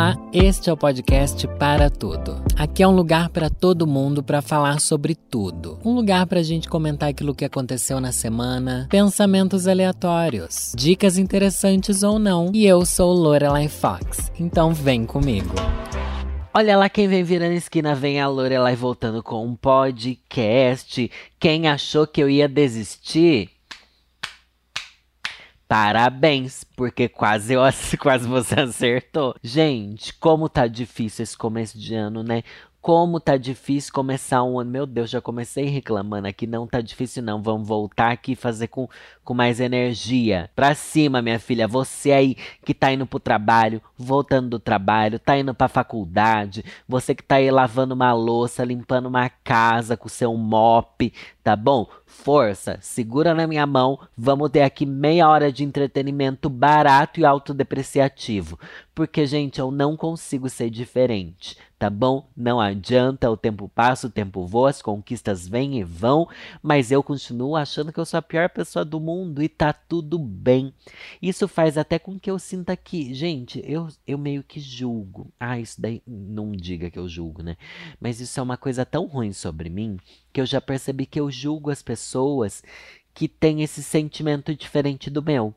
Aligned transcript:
Olá, 0.00 0.16
este 0.32 0.70
é 0.70 0.72
o 0.72 0.78
podcast 0.78 1.46
Para 1.58 1.90
Tudo. 1.90 2.42
Aqui 2.56 2.82
é 2.82 2.88
um 2.88 2.96
lugar 2.96 3.28
para 3.28 3.50
todo 3.50 3.86
mundo 3.86 4.22
para 4.22 4.40
falar 4.40 4.80
sobre 4.80 5.14
tudo. 5.14 5.78
Um 5.84 5.92
lugar 5.92 6.26
para 6.26 6.40
a 6.40 6.42
gente 6.42 6.70
comentar 6.70 7.10
aquilo 7.10 7.34
que 7.34 7.44
aconteceu 7.44 8.00
na 8.00 8.10
semana, 8.10 8.88
pensamentos 8.88 9.68
aleatórios, 9.68 10.72
dicas 10.74 11.18
interessantes 11.18 12.02
ou 12.02 12.18
não. 12.18 12.50
E 12.54 12.64
eu 12.64 12.86
sou 12.86 13.12
Lorelai 13.12 13.68
Fox, 13.68 14.32
então 14.40 14.72
vem 14.72 15.04
comigo. 15.04 15.54
Olha 16.54 16.78
lá 16.78 16.88
quem 16.88 17.06
vem 17.06 17.22
virando 17.22 17.52
esquina, 17.52 17.94
vem 17.94 18.22
a 18.22 18.26
Lorelai 18.26 18.74
voltando 18.74 19.22
com 19.22 19.44
um 19.44 19.54
podcast. 19.54 21.10
Quem 21.38 21.68
achou 21.68 22.06
que 22.06 22.22
eu 22.22 22.30
ia 22.30 22.48
desistir? 22.48 23.50
Parabéns, 25.70 26.64
porque 26.74 27.08
quase 27.08 27.52
eu, 27.52 27.60
quase 28.02 28.26
você 28.26 28.58
acertou. 28.58 29.36
Gente, 29.40 30.12
como 30.14 30.48
tá 30.48 30.66
difícil 30.66 31.22
esse 31.22 31.38
começo 31.38 31.78
de 31.78 31.94
ano, 31.94 32.24
né? 32.24 32.42
Como 32.80 33.20
tá 33.20 33.36
difícil 33.36 33.92
começar 33.92 34.42
um 34.42 34.58
ano. 34.58 34.70
Meu 34.70 34.86
Deus, 34.86 35.10
já 35.10 35.20
comecei 35.20 35.66
reclamando 35.66 36.26
aqui. 36.26 36.46
Não 36.46 36.66
tá 36.66 36.80
difícil, 36.80 37.22
não. 37.22 37.42
Vamos 37.42 37.68
voltar 37.68 38.10
aqui 38.10 38.32
e 38.32 38.36
fazer 38.36 38.68
com, 38.68 38.88
com 39.22 39.34
mais 39.34 39.60
energia. 39.60 40.50
Pra 40.56 40.74
cima, 40.74 41.20
minha 41.20 41.38
filha. 41.38 41.68
Você 41.68 42.10
aí 42.10 42.36
que 42.64 42.72
tá 42.72 42.90
indo 42.90 43.06
pro 43.06 43.20
trabalho, 43.20 43.82
voltando 43.98 44.48
do 44.48 44.58
trabalho, 44.58 45.18
tá 45.18 45.36
indo 45.36 45.52
pra 45.54 45.68
faculdade. 45.68 46.64
Você 46.88 47.14
que 47.14 47.22
tá 47.22 47.34
aí 47.34 47.50
lavando 47.50 47.92
uma 47.92 48.14
louça, 48.14 48.64
limpando 48.64 49.06
uma 49.06 49.28
casa 49.28 49.94
com 49.94 50.08
seu 50.08 50.34
mop, 50.34 51.12
tá 51.44 51.54
bom? 51.54 51.86
Força, 52.06 52.78
segura 52.80 53.34
na 53.34 53.46
minha 53.46 53.66
mão. 53.66 53.98
Vamos 54.16 54.48
ter 54.50 54.62
aqui 54.62 54.86
meia 54.86 55.28
hora 55.28 55.52
de 55.52 55.64
entretenimento 55.64 56.48
barato 56.48 57.20
e 57.20 57.26
autodepreciativo. 57.26 58.58
Porque, 58.94 59.26
gente, 59.26 59.60
eu 59.60 59.70
não 59.70 59.96
consigo 59.98 60.48
ser 60.48 60.70
diferente 60.70 61.58
tá 61.80 61.88
bom? 61.88 62.28
Não 62.36 62.60
adianta, 62.60 63.30
o 63.30 63.38
tempo 63.38 63.66
passa, 63.66 64.06
o 64.06 64.10
tempo 64.10 64.46
voa, 64.46 64.68
as 64.68 64.82
conquistas 64.82 65.48
vêm 65.48 65.78
e 65.78 65.82
vão, 65.82 66.28
mas 66.62 66.92
eu 66.92 67.02
continuo 67.02 67.56
achando 67.56 67.90
que 67.90 67.98
eu 67.98 68.04
sou 68.04 68.18
a 68.18 68.22
pior 68.22 68.50
pessoa 68.50 68.84
do 68.84 69.00
mundo 69.00 69.42
e 69.42 69.48
tá 69.48 69.72
tudo 69.72 70.18
bem. 70.18 70.74
Isso 71.22 71.48
faz 71.48 71.78
até 71.78 71.98
com 71.98 72.20
que 72.20 72.30
eu 72.30 72.38
sinta 72.38 72.76
que, 72.76 73.14
gente, 73.14 73.62
eu, 73.64 73.88
eu 74.06 74.18
meio 74.18 74.44
que 74.44 74.60
julgo. 74.60 75.32
Ah, 75.40 75.58
isso 75.58 75.80
daí 75.80 76.02
não 76.06 76.52
diga 76.52 76.90
que 76.90 76.98
eu 76.98 77.08
julgo, 77.08 77.42
né? 77.42 77.56
Mas 77.98 78.20
isso 78.20 78.38
é 78.38 78.42
uma 78.42 78.58
coisa 78.58 78.84
tão 78.84 79.06
ruim 79.06 79.32
sobre 79.32 79.70
mim 79.70 79.96
que 80.34 80.40
eu 80.40 80.44
já 80.44 80.60
percebi 80.60 81.06
que 81.06 81.18
eu 81.18 81.30
julgo 81.30 81.70
as 81.70 81.82
pessoas 81.82 82.62
que 83.14 83.28
têm 83.28 83.62
esse 83.62 83.82
sentimento 83.82 84.54
diferente 84.54 85.10
do 85.10 85.22
meu 85.22 85.54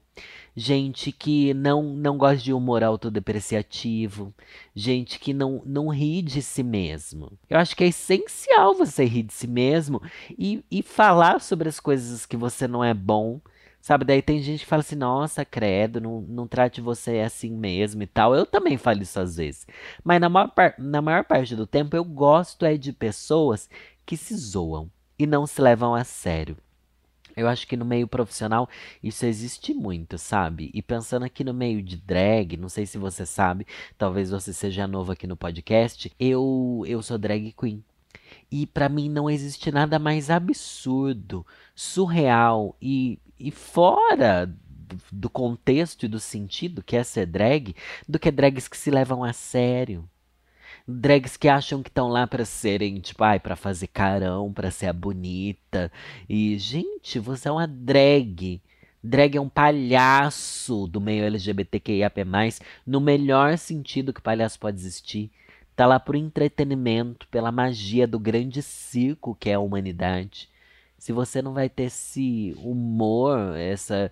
gente 0.56 1.12
que 1.12 1.54
não, 1.54 1.84
não 1.84 2.18
gosta 2.18 2.44
de 2.44 2.54
humor 2.54 2.84
autodepreciativo, 2.84 4.34
gente 4.76 5.20
que 5.20 5.34
não, 5.34 5.62
não 5.66 5.88
ri 5.90 6.22
de 6.22 6.42
si 6.42 6.64
mesmo. 6.64 7.32
Eu 7.50 7.58
acho 7.58 7.76
que 7.76 7.84
é 7.84 7.88
essencial 7.88 8.76
você 8.76 9.06
rir 9.06 9.24
de 9.24 9.34
si 9.34 9.48
mesmo 9.48 10.02
e, 10.38 10.64
e 10.70 10.84
falar 10.84 11.42
sobre 11.42 11.70
as 11.70 11.80
coisas 11.80 12.26
que 12.26 12.38
você 12.38 12.68
não 12.68 12.84
é 12.84 12.94
bom. 12.94 13.42
Sabe, 13.82 14.06
daí 14.06 14.22
tem 14.22 14.42
gente 14.42 14.62
que 14.62 14.66
fala 14.66 14.80
assim, 14.80 14.96
nossa, 14.96 15.44
credo, 15.44 16.00
não, 16.00 16.22
não 16.22 16.48
trate 16.48 16.80
você 16.80 17.20
assim 17.20 17.52
mesmo 17.52 18.02
e 18.02 18.08
tal. 18.08 18.34
Eu 18.34 18.46
também 18.46 18.78
falo 18.78 19.02
isso 19.02 19.20
às 19.20 19.36
vezes. 19.36 19.68
Mas 20.04 20.22
na 20.22 20.30
maior, 20.30 20.54
na 20.78 21.02
maior 21.02 21.26
parte 21.26 21.54
do 21.56 21.68
tempo 21.68 21.96
eu 21.96 22.06
gosto 22.06 22.66
é 22.66 22.78
de 22.78 22.94
pessoas 22.94 23.70
que 24.06 24.16
se 24.16 24.36
zoam 24.36 24.90
e 25.20 25.26
não 25.26 25.46
se 25.46 25.62
levam 25.62 25.94
a 25.94 26.04
sério. 26.06 26.56
Eu 27.36 27.48
acho 27.48 27.68
que 27.68 27.76
no 27.76 27.86
meio 27.86 28.08
profissional 28.08 28.70
isso 29.02 29.26
existe 29.26 29.74
muito, 29.74 30.18
sabe? 30.18 30.70
E 30.74 30.82
pensando 30.82 31.26
aqui 31.26 31.44
no 31.44 31.54
meio 31.54 31.82
de 31.82 31.98
drag, 31.98 32.58
não 32.58 32.70
sei 32.70 32.86
se 32.86 32.98
você 32.98 33.26
sabe, 33.26 33.66
talvez 33.98 34.30
você 34.30 34.54
seja 34.54 34.88
novo 34.88 35.12
aqui 35.12 35.26
no 35.28 35.36
podcast, 35.36 36.12
eu 36.20 36.84
eu 36.88 37.02
sou 37.02 37.18
drag 37.18 37.54
queen. 37.54 37.84
E 38.52 38.68
para 38.68 38.90
mim 38.90 39.10
não 39.10 39.30
existe 39.30 39.72
nada 39.72 40.00
mais 40.00 40.30
absurdo, 40.30 41.46
surreal 41.76 42.76
e, 42.82 43.20
e 43.40 43.52
fora 43.52 44.54
do 45.12 45.30
contexto 45.30 46.04
e 46.06 46.08
do 46.08 46.20
sentido 46.20 46.84
que 46.84 46.96
é 46.96 47.04
ser 47.04 47.26
drag, 47.26 47.76
do 48.08 48.20
que 48.20 48.32
drags 48.32 48.68
que 48.68 48.78
se 48.78 48.92
levam 48.92 49.24
a 49.24 49.34
sério 49.34 50.08
drags 50.88 51.38
que 51.38 51.48
acham 51.48 51.82
que 51.82 51.90
estão 51.90 52.10
lá 52.10 52.28
para 52.28 52.46
serem, 52.46 53.00
tipo, 53.00 53.24
ai, 53.24 53.40
para 53.40 53.56
fazer 53.56 53.88
carão, 53.88 54.52
para 54.52 54.72
ser 54.72 54.88
a 54.88 54.94
bonita. 54.94 55.92
E, 56.28 56.58
gente, 56.58 57.20
você 57.20 57.48
é 57.48 57.52
uma 57.52 57.68
drag. 57.68 58.62
Drag 59.04 59.36
é 59.36 59.42
um 59.42 59.50
palhaço 59.50 60.88
do 60.88 61.02
meio 61.02 61.26
LGBTQIAP+, 61.26 62.26
no 62.86 63.02
melhor 63.02 63.58
sentido 63.58 64.14
que 64.14 64.22
palhaço 64.22 64.60
pode 64.60 64.78
existir. 64.78 65.32
Tá 65.76 65.86
lá 65.86 66.00
por 66.00 66.16
entretenimento, 66.16 67.28
pela 67.30 67.52
magia 67.52 68.08
do 68.08 68.20
grande 68.20 68.62
circo 68.62 69.36
que 69.36 69.50
é 69.50 69.56
a 69.56 69.60
humanidade. 69.60 70.50
Se 70.98 71.12
você 71.12 71.42
não 71.42 71.54
vai 71.54 71.68
ter 71.68 71.84
esse 71.84 72.56
humor, 72.60 73.58
essa 73.58 74.12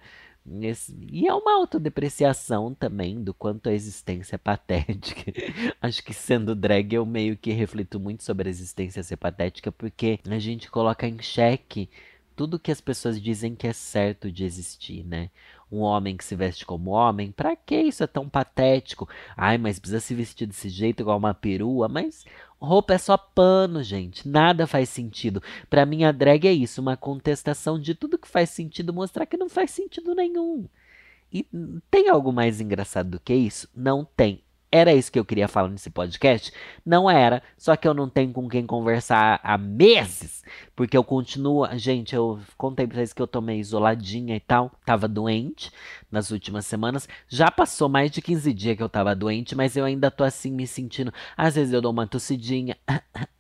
esse, 0.62 0.97
e 1.12 1.28
é 1.28 1.34
uma 1.34 1.53
autodepreciação 1.53 2.74
também 2.74 3.24
do 3.24 3.34
quanto 3.34 3.69
a 3.69 3.74
existência 3.74 4.35
é 4.35 4.38
patética. 4.38 5.31
Acho 5.81 6.03
que 6.03 6.13
sendo 6.13 6.56
drag 6.56 6.94
eu 6.96 7.06
meio 7.06 7.38
que 7.38 7.52
reflito 7.52 8.00
muito 8.00 8.24
sobre 8.24 8.47
a 8.47 8.52
existência 8.52 9.03
ser 9.03 9.18
patética 9.18 9.72
porque 9.72 10.19
a 10.28 10.40
gente 10.40 10.69
coloca 10.69 11.07
em 11.07 11.22
xeque 11.22 11.90
tudo 12.35 12.59
que 12.59 12.72
as 12.72 12.81
pessoas 12.81 13.22
dizem 13.22 13.56
que 13.56 13.68
é 13.68 13.74
certo 13.74 14.31
de 14.31 14.44
existir, 14.44 15.03
né? 15.06 15.29
Um 15.72 15.79
homem 15.79 16.18
que 16.18 16.24
se 16.24 16.35
veste 16.35 16.66
como 16.66 16.91
homem, 16.91 17.31
pra 17.31 17.56
que 17.56 17.79
isso 17.79 18.03
é 18.03 18.08
tão 18.08 18.28
patético? 18.28 19.08
Ai, 19.38 19.58
mas 19.58 19.78
precisa 19.78 20.00
se 20.00 20.16
vestir 20.16 20.47
desse 20.47 20.68
jeito 20.69 21.02
igual 21.02 21.18
uma 21.18 21.34
perua, 21.34 21.88
mas 21.88 22.25
roupa 22.62 22.94
é 22.94 22.98
só 22.98 23.18
pano, 23.18 23.84
gente. 23.84 24.28
Nada 24.28 24.68
faz 24.68 24.90
sentido. 24.90 25.42
Pra 25.70 25.86
mim 25.86 26.04
a 26.04 26.12
drag 26.12 26.48
é 26.48 26.54
isso, 26.54 26.82
uma 26.82 26.96
contestação 26.96 27.80
de 27.80 27.96
tudo 27.96 28.18
que 28.18 28.28
faz 28.28 28.50
sentido, 28.50 28.94
mostrar 28.94 29.26
que 29.26 29.38
não 29.38 29.50
faz 29.50 29.72
sentido 29.72 30.14
nenhum. 30.14 30.68
E 31.34 31.48
tem 31.90 32.10
algo 32.10 32.32
mais 32.32 32.60
engraçado 32.60 33.12
do 33.12 33.20
que 33.20 33.34
isso? 33.34 33.70
Não 33.76 34.06
tem. 34.06 34.44
Era 34.72 34.94
isso 34.94 35.12
que 35.12 35.20
eu 35.20 35.26
queria 35.26 35.50
falar 35.50 35.68
nesse 35.68 35.90
podcast? 35.90 36.54
Não 36.86 37.09
era, 37.09 37.44
só 37.58 37.76
que 37.76 37.86
eu 37.86 37.94
não 37.94 38.08
tenho 38.08 38.32
com 38.32 38.48
quem 38.48 38.66
conversar 38.66 39.42
há 39.44 39.58
meses, 39.58 40.44
porque 40.76 40.96
eu 40.96 41.04
continuo. 41.04 41.68
Gente, 41.78 42.16
eu 42.16 42.40
contei 42.58 42.88
pra 42.88 42.96
vocês 42.96 43.12
que 43.12 43.22
eu 43.22 43.28
tomei 43.28 43.59
isoladinha 43.59 44.34
e 44.34 44.40
tal, 44.40 44.72
tava 44.86 45.09
doente 45.09 45.72
nas 46.09 46.32
últimas 46.32 46.66
semanas. 46.66 47.06
Já 47.28 47.52
passou 47.52 47.90
mais 47.90 48.09
de 48.09 48.22
15 48.22 48.54
dias 48.54 48.78
que 48.78 48.84
eu 48.84 48.88
tava 48.88 49.14
doente, 49.14 49.56
mas 49.56 49.76
eu 49.76 49.84
ainda 49.84 50.09
tô 50.09 50.24
assim 50.24 50.52
me 50.52 50.66
sentindo. 50.66 51.14
Às 51.36 51.56
vezes 51.56 51.74
eu 51.74 51.82
dou 51.82 51.92
uma 51.92 52.08
tossidinha. 52.08 52.78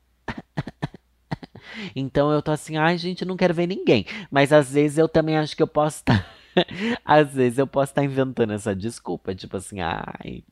Então 1.95 2.31
eu 2.31 2.41
tô 2.41 2.51
assim, 2.51 2.75
ai 2.75 2.97
gente, 2.97 3.23
não 3.23 3.37
quero 3.37 3.53
ver 3.53 3.67
ninguém. 3.67 4.05
Mas 4.29 4.51
às 4.51 4.73
vezes 4.73 4.97
eu 4.97 5.07
também 5.07 5.37
acho 5.37 5.55
que 5.55 5.63
eu 5.63 5.67
posso 5.67 5.99
estar. 5.99 6.27
Tá 6.55 6.65
Às 7.05 7.33
vezes 7.33 7.57
eu 7.57 7.67
posso 7.67 7.91
estar 7.91 8.03
inventando 8.03 8.53
essa 8.53 8.75
desculpa, 8.75 9.33
tipo 9.35 9.57
assim, 9.57 9.79
ai, 9.79 10.43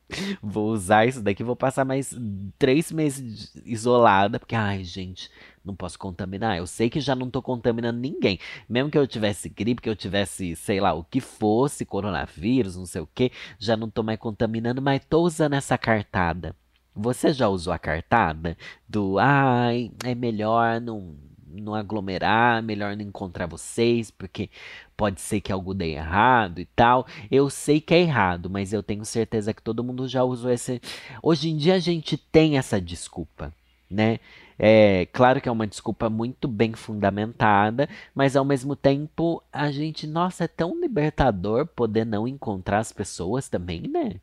vou 0.42 0.70
usar 0.70 1.06
isso 1.06 1.22
daqui, 1.22 1.42
vou 1.42 1.56
passar 1.56 1.84
mais 1.84 2.14
três 2.58 2.90
meses 2.92 3.54
isolada, 3.64 4.38
porque, 4.38 4.54
ai, 4.54 4.84
gente, 4.84 5.30
não 5.64 5.74
posso 5.74 5.98
contaminar. 5.98 6.56
Eu 6.56 6.66
sei 6.66 6.88
que 6.90 7.00
já 7.00 7.14
não 7.14 7.30
tô 7.30 7.42
contaminando 7.42 7.98
ninguém. 7.98 8.38
Mesmo 8.68 8.90
que 8.90 8.98
eu 8.98 9.06
tivesse 9.06 9.48
gripe, 9.48 9.82
que 9.82 9.88
eu 9.90 9.96
tivesse, 9.96 10.56
sei 10.56 10.80
lá, 10.80 10.92
o 10.94 11.04
que 11.04 11.20
fosse, 11.20 11.84
coronavírus, 11.84 12.76
não 12.76 12.86
sei 12.86 13.00
o 13.02 13.08
que, 13.14 13.30
já 13.58 13.76
não 13.76 13.90
tô 13.90 14.02
mais 14.02 14.18
contaminando, 14.18 14.80
mas 14.82 15.02
tô 15.08 15.20
usando 15.22 15.54
essa 15.54 15.76
cartada. 15.78 16.54
Você 16.94 17.32
já 17.32 17.48
usou 17.48 17.72
a 17.72 17.78
cartada 17.78 18.56
do, 18.88 19.18
ai, 19.18 19.90
é 20.04 20.14
melhor 20.14 20.80
não 20.80 21.14
não 21.52 21.74
aglomerar, 21.74 22.62
melhor 22.62 22.96
não 22.96 23.04
encontrar 23.04 23.46
vocês, 23.46 24.10
porque 24.10 24.50
pode 24.96 25.20
ser 25.20 25.40
que 25.40 25.52
algo 25.52 25.74
dê 25.74 25.92
errado 25.92 26.60
e 26.60 26.64
tal. 26.64 27.06
Eu 27.30 27.50
sei 27.50 27.80
que 27.80 27.94
é 27.94 28.00
errado, 28.00 28.50
mas 28.50 28.72
eu 28.72 28.82
tenho 28.82 29.04
certeza 29.04 29.54
que 29.54 29.62
todo 29.62 29.84
mundo 29.84 30.06
já 30.08 30.22
usou 30.24 30.50
esse. 30.50 30.80
Hoje 31.22 31.50
em 31.50 31.56
dia 31.56 31.74
a 31.74 31.78
gente 31.78 32.16
tem 32.16 32.58
essa 32.58 32.80
desculpa, 32.80 33.52
né? 33.90 34.18
É 34.62 35.06
claro 35.06 35.40
que 35.40 35.48
é 35.48 35.52
uma 35.52 35.66
desculpa 35.66 36.10
muito 36.10 36.46
bem 36.46 36.74
fundamentada, 36.74 37.88
mas 38.14 38.36
ao 38.36 38.44
mesmo 38.44 38.76
tempo 38.76 39.42
a 39.50 39.70
gente, 39.70 40.06
nossa, 40.06 40.44
é 40.44 40.48
tão 40.48 40.78
libertador 40.78 41.66
poder 41.66 42.04
não 42.04 42.28
encontrar 42.28 42.78
as 42.80 42.92
pessoas 42.92 43.48
também, 43.48 43.82
né? 43.88 44.20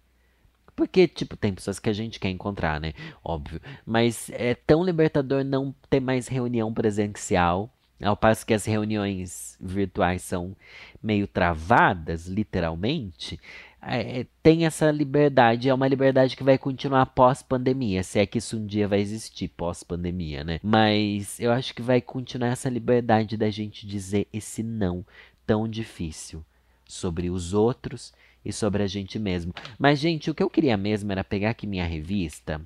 Porque, 0.78 1.08
tipo, 1.08 1.36
tem 1.36 1.56
pessoas 1.56 1.80
que 1.80 1.90
a 1.90 1.94
gente 1.94 2.20
quer 2.20 2.30
encontrar, 2.30 2.80
né? 2.80 2.94
Óbvio. 3.24 3.60
Mas 3.84 4.30
é 4.30 4.54
tão 4.54 4.86
libertador 4.86 5.44
não 5.44 5.74
ter 5.90 6.00
mais 6.00 6.28
reunião 6.28 6.72
presencial. 6.72 7.74
Ao 8.00 8.16
passo 8.16 8.46
que 8.46 8.54
as 8.54 8.64
reuniões 8.64 9.58
virtuais 9.60 10.22
são 10.22 10.56
meio 11.02 11.26
travadas, 11.26 12.28
literalmente, 12.28 13.40
é, 13.82 14.28
tem 14.44 14.68
essa 14.68 14.92
liberdade, 14.92 15.68
é 15.68 15.74
uma 15.74 15.88
liberdade 15.88 16.38
que 16.38 16.44
vai 16.44 16.60
continuar 16.60 17.08
pós-pandemia, 17.08 18.04
se 18.04 18.20
é 18.20 18.28
que 18.28 18.38
isso 18.38 18.56
um 18.56 18.68
dia 18.68 18.88
vai 18.88 19.00
existir 19.00 19.48
pós-pandemia, 19.48 20.44
né? 20.44 20.60
Mas 20.62 21.40
eu 21.40 21.52
acho 21.52 21.74
que 21.74 21.82
vai 21.82 22.02
continuar 22.02 22.50
essa 22.50 22.70
liberdade 22.70 23.36
da 23.36 23.50
gente 23.50 23.88
dizer 23.88 24.28
esse 24.32 24.62
não 24.62 25.04
tão 25.44 25.68
difícil 25.68 26.46
sobre 26.86 27.32
os 27.32 27.52
outros 27.56 28.14
e 28.48 28.54
sobre 28.54 28.84
a 28.84 28.88
gente 28.88 29.20
mesmo. 29.20 29.54
Mas, 29.78 30.00
gente, 30.00 30.32
o 30.32 30.36
que 30.36 30.42
eu 30.42 30.50
queria 30.50 30.78
mesmo 30.78 31.12
era 31.12 31.24
pegar 31.24 31.52
aqui 31.52 31.68
minha 31.68 31.86
revista 31.86 32.62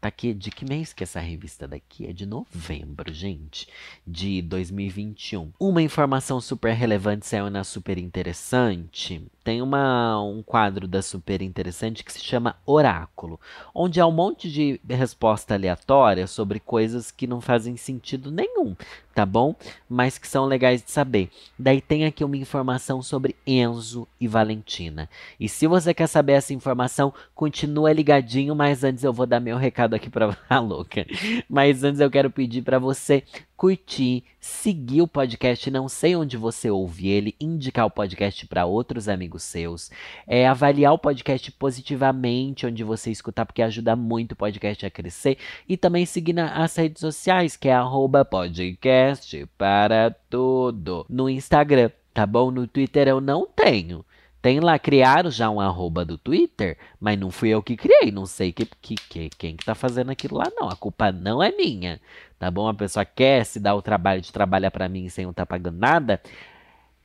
Tá 0.00 0.06
aqui, 0.06 0.32
de 0.32 0.52
que 0.52 0.64
mês 0.64 0.92
que 0.92 1.02
essa 1.02 1.18
revista 1.18 1.66
daqui? 1.66 2.06
É 2.06 2.12
de 2.12 2.24
novembro, 2.24 3.12
gente, 3.12 3.66
de 4.06 4.40
2021. 4.42 5.50
Uma 5.58 5.82
informação 5.82 6.40
super 6.40 6.72
relevante 6.72 7.26
saiu 7.26 7.50
na 7.50 7.64
Super 7.64 7.98
Interessante. 7.98 9.20
Tem 9.42 9.60
uma, 9.60 10.22
um 10.22 10.40
quadro 10.40 10.86
da 10.86 11.02
Super 11.02 11.42
Interessante 11.42 12.04
que 12.04 12.12
se 12.12 12.20
chama 12.20 12.54
Oráculo, 12.64 13.40
onde 13.74 14.00
há 14.00 14.06
um 14.06 14.12
monte 14.12 14.48
de 14.48 14.80
resposta 14.88 15.54
aleatória 15.54 16.28
sobre 16.28 16.60
coisas 16.60 17.10
que 17.10 17.26
não 17.26 17.40
fazem 17.40 17.76
sentido 17.76 18.30
nenhum, 18.30 18.76
tá 19.18 19.26
bom? 19.26 19.52
Mas 19.88 20.16
que 20.16 20.28
são 20.28 20.44
legais 20.44 20.80
de 20.80 20.92
saber. 20.92 21.28
Daí 21.58 21.80
tem 21.80 22.04
aqui 22.04 22.22
uma 22.22 22.36
informação 22.36 23.02
sobre 23.02 23.34
Enzo 23.44 24.06
e 24.20 24.28
Valentina. 24.28 25.10
E 25.40 25.48
se 25.48 25.66
você 25.66 25.92
quer 25.92 26.06
saber 26.06 26.34
essa 26.34 26.54
informação, 26.54 27.12
continua 27.34 27.92
ligadinho, 27.92 28.54
mas 28.54 28.84
antes 28.84 29.02
eu 29.02 29.12
vou 29.12 29.26
dar 29.26 29.40
meu 29.40 29.56
recado 29.56 29.94
aqui 29.94 30.08
para 30.08 30.38
a 30.48 30.58
louca. 30.60 31.04
Mas 31.50 31.82
antes 31.82 32.00
eu 32.00 32.08
quero 32.08 32.30
pedir 32.30 32.62
para 32.62 32.78
você 32.78 33.24
curtir, 33.58 34.22
seguir 34.40 35.02
o 35.02 35.08
podcast, 35.08 35.68
não 35.68 35.88
sei 35.88 36.14
onde 36.14 36.36
você 36.36 36.70
ouve 36.70 37.08
ele, 37.08 37.34
indicar 37.40 37.84
o 37.86 37.90
podcast 37.90 38.46
para 38.46 38.64
outros 38.64 39.08
amigos 39.08 39.42
seus, 39.42 39.90
é, 40.28 40.46
avaliar 40.46 40.92
o 40.94 40.98
podcast 40.98 41.50
positivamente 41.50 42.64
onde 42.64 42.84
você 42.84 43.10
escutar, 43.10 43.44
porque 43.44 43.60
ajuda 43.60 43.96
muito 43.96 44.32
o 44.32 44.36
podcast 44.36 44.86
a 44.86 44.90
crescer, 44.90 45.38
e 45.68 45.76
também 45.76 46.06
seguir 46.06 46.34
nas 46.34 46.76
redes 46.76 47.00
sociais, 47.00 47.56
que 47.56 47.68
é 47.68 47.72
arroba 47.72 48.24
podcast 48.24 49.44
para 49.58 50.14
tudo, 50.30 51.04
no 51.10 51.28
Instagram, 51.28 51.90
tá 52.14 52.24
bom? 52.24 52.52
No 52.52 52.64
Twitter 52.68 53.08
eu 53.08 53.20
não 53.20 53.44
tenho. 53.44 54.04
Tem 54.40 54.60
lá, 54.60 54.78
criaram 54.78 55.30
já 55.30 55.50
um 55.50 55.60
arroba 55.60 56.04
do 56.04 56.16
Twitter, 56.16 56.78
mas 57.00 57.18
não 57.18 57.30
fui 57.30 57.48
eu 57.48 57.62
que 57.62 57.76
criei, 57.76 58.12
não 58.12 58.24
sei 58.24 58.52
que, 58.52 58.66
que, 58.80 58.94
que, 58.94 59.30
quem 59.30 59.56
que 59.56 59.64
tá 59.64 59.74
fazendo 59.74 60.10
aquilo 60.10 60.36
lá 60.38 60.46
não. 60.54 60.68
A 60.68 60.76
culpa 60.76 61.10
não 61.10 61.42
é 61.42 61.50
minha, 61.50 62.00
tá 62.38 62.50
bom? 62.50 62.68
A 62.68 62.74
pessoa 62.74 63.04
quer 63.04 63.44
se 63.44 63.58
dar 63.58 63.74
o 63.74 63.82
trabalho 63.82 64.20
de 64.20 64.32
trabalhar 64.32 64.70
para 64.70 64.88
mim 64.88 65.08
sem 65.08 65.24
eu 65.24 65.30
estar 65.30 65.44
tá 65.44 65.46
pagando 65.46 65.78
nada, 65.78 66.20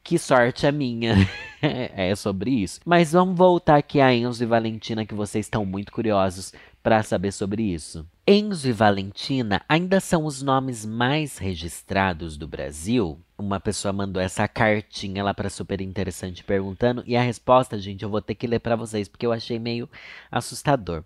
que 0.03 0.19
sorte 0.19 0.67
a 0.67 0.71
minha. 0.71 1.15
é 1.61 2.15
sobre 2.15 2.51
isso. 2.51 2.79
Mas 2.85 3.13
vamos 3.13 3.35
voltar 3.35 3.77
aqui 3.77 3.99
a 3.99 4.13
Enzo 4.13 4.43
e 4.43 4.47
Valentina, 4.47 5.05
que 5.05 5.15
vocês 5.15 5.45
estão 5.45 5.65
muito 5.65 5.91
curiosos 5.91 6.53
para 6.83 7.01
saber 7.01 7.31
sobre 7.31 7.63
isso. 7.63 8.05
Enzo 8.27 8.69
e 8.69 8.73
Valentina 8.73 9.61
ainda 9.67 9.99
são 9.99 10.25
os 10.25 10.41
nomes 10.41 10.85
mais 10.85 11.37
registrados 11.37 12.37
do 12.37 12.47
Brasil? 12.47 13.19
Uma 13.43 13.59
pessoa 13.59 13.91
mandou 13.91 14.23
essa 14.23 14.47
cartinha 14.47 15.21
lá 15.21 15.33
para 15.33 15.49
super 15.49 15.81
interessante 15.81 16.45
perguntando 16.45 17.03
e 17.05 17.13
a 17.17 17.21
resposta, 17.21 17.77
gente, 17.77 18.01
eu 18.01 18.09
vou 18.09 18.21
ter 18.21 18.35
que 18.35 18.47
ler 18.47 18.59
para 18.59 18.77
vocês 18.77 19.09
porque 19.09 19.25
eu 19.25 19.33
achei 19.33 19.59
meio 19.59 19.89
assustador. 20.31 21.03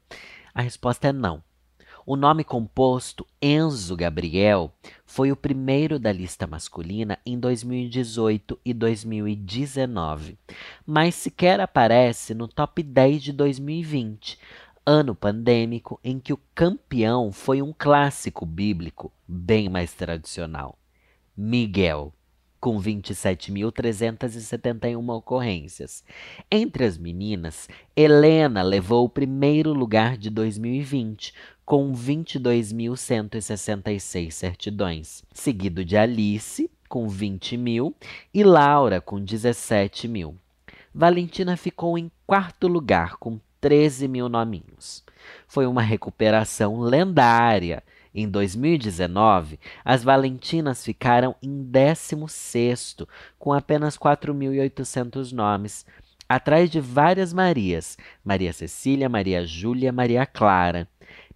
A 0.54 0.62
resposta 0.62 1.08
é 1.08 1.12
não. 1.12 1.42
O 2.06 2.16
nome 2.16 2.44
composto 2.44 3.26
Enzo 3.42 3.96
Gabriel 3.96 4.72
foi 5.04 5.32
o 5.32 5.36
primeiro 5.36 5.98
da 5.98 6.12
lista 6.12 6.46
masculina 6.46 7.18
em 7.26 7.40
2018 7.40 8.60
e 8.64 8.72
2019, 8.72 10.38
mas 10.86 11.16
sequer 11.16 11.60
aparece 11.60 12.36
no 12.36 12.48
top 12.48 12.84
10 12.84 13.24
de 13.24 13.34
2020, 13.34 14.38
ano 14.86 15.16
pandêmico 15.16 16.00
em 16.04 16.20
que 16.20 16.34
o 16.34 16.40
campeão 16.54 17.32
foi 17.32 17.64
um 17.64 17.74
clássico 17.76 18.46
bíblico 18.46 19.12
bem 19.28 19.70
mais 19.70 19.92
tradicional. 19.92 20.78
Miguel, 21.36 22.14
com 22.60 22.78
27.371 22.80 25.16
ocorrências. 25.16 26.04
Entre 26.52 26.84
as 26.86 26.98
meninas, 26.98 27.70
Helena 27.96 28.62
levou 28.62 29.06
o 29.06 29.10
primeiro 29.10 29.72
lugar 29.74 30.18
de 30.18 30.30
2020, 30.30 31.34
com 31.66 31.94
22.166 31.94 34.32
certidões, 34.32 35.24
seguido 35.34 35.86
de 35.86 35.98
Alice, 35.98 36.70
com 36.88 37.08
20 37.08 37.58
mil, 37.58 37.96
e 38.34 38.44
Laura, 38.44 39.02
com 39.02 39.20
17 39.20 40.08
mil. 40.08 40.36
Valentina 40.94 41.58
ficou 41.58 41.98
em 41.98 42.12
quarto 42.26 42.68
lugar, 42.68 43.18
com 43.18 43.40
13 43.62 44.08
mil 44.08 44.30
nominhos. 44.30 45.04
Foi 45.48 45.66
uma 45.66 45.82
recuperação 45.82 46.80
lendária. 46.80 47.84
Em 48.20 48.28
2019, 48.28 49.60
as 49.86 50.04
Valentinas 50.04 50.84
ficaram 50.84 51.36
em 51.40 51.62
16, 51.62 53.06
com 53.38 53.54
apenas 53.54 53.96
4.800 53.96 55.32
nomes, 55.34 55.86
atrás 56.28 56.72
de 56.72 56.80
várias 56.80 57.32
Marias: 57.32 57.96
Maria 58.26 58.52
Cecília, 58.52 59.08
Maria 59.08 59.46
Júlia, 59.46 59.92
Maria 59.92 60.26
Clara. 60.26 60.88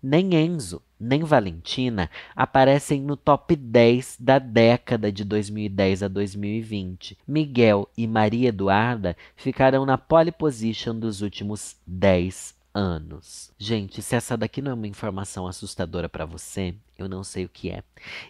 Nem 0.02 0.34
Enzo, 0.34 0.82
nem 1.00 1.24
Valentina 1.24 2.10
aparecem 2.36 3.00
no 3.00 3.16
top 3.16 3.56
10 3.56 4.18
da 4.20 4.40
década 4.40 5.12
de 5.12 5.24
2010 5.24 6.02
a 6.02 6.08
2020. 6.08 7.16
Miguel 7.28 7.88
e 7.96 8.08
Maria 8.08 8.50
Eduarda 8.50 9.16
ficaram 9.36 9.86
na 9.86 10.00
pole 10.00 10.32
position 10.32 10.98
dos 10.98 11.22
últimos 11.22 11.76
10 11.86 12.60
anos. 12.74 13.52
Gente, 13.58 14.02
se 14.02 14.16
essa 14.16 14.38
daqui 14.38 14.62
não 14.62 14.72
é 14.72 14.74
uma 14.74 14.88
informação 14.88 15.48
assustadora 15.48 16.08
para 16.08 16.26
você, 16.26 16.76
eu 16.98 17.10
não 17.10 17.24
sei 17.24 17.46
o 17.46 17.50
que 17.50 17.70
é. 17.70 17.84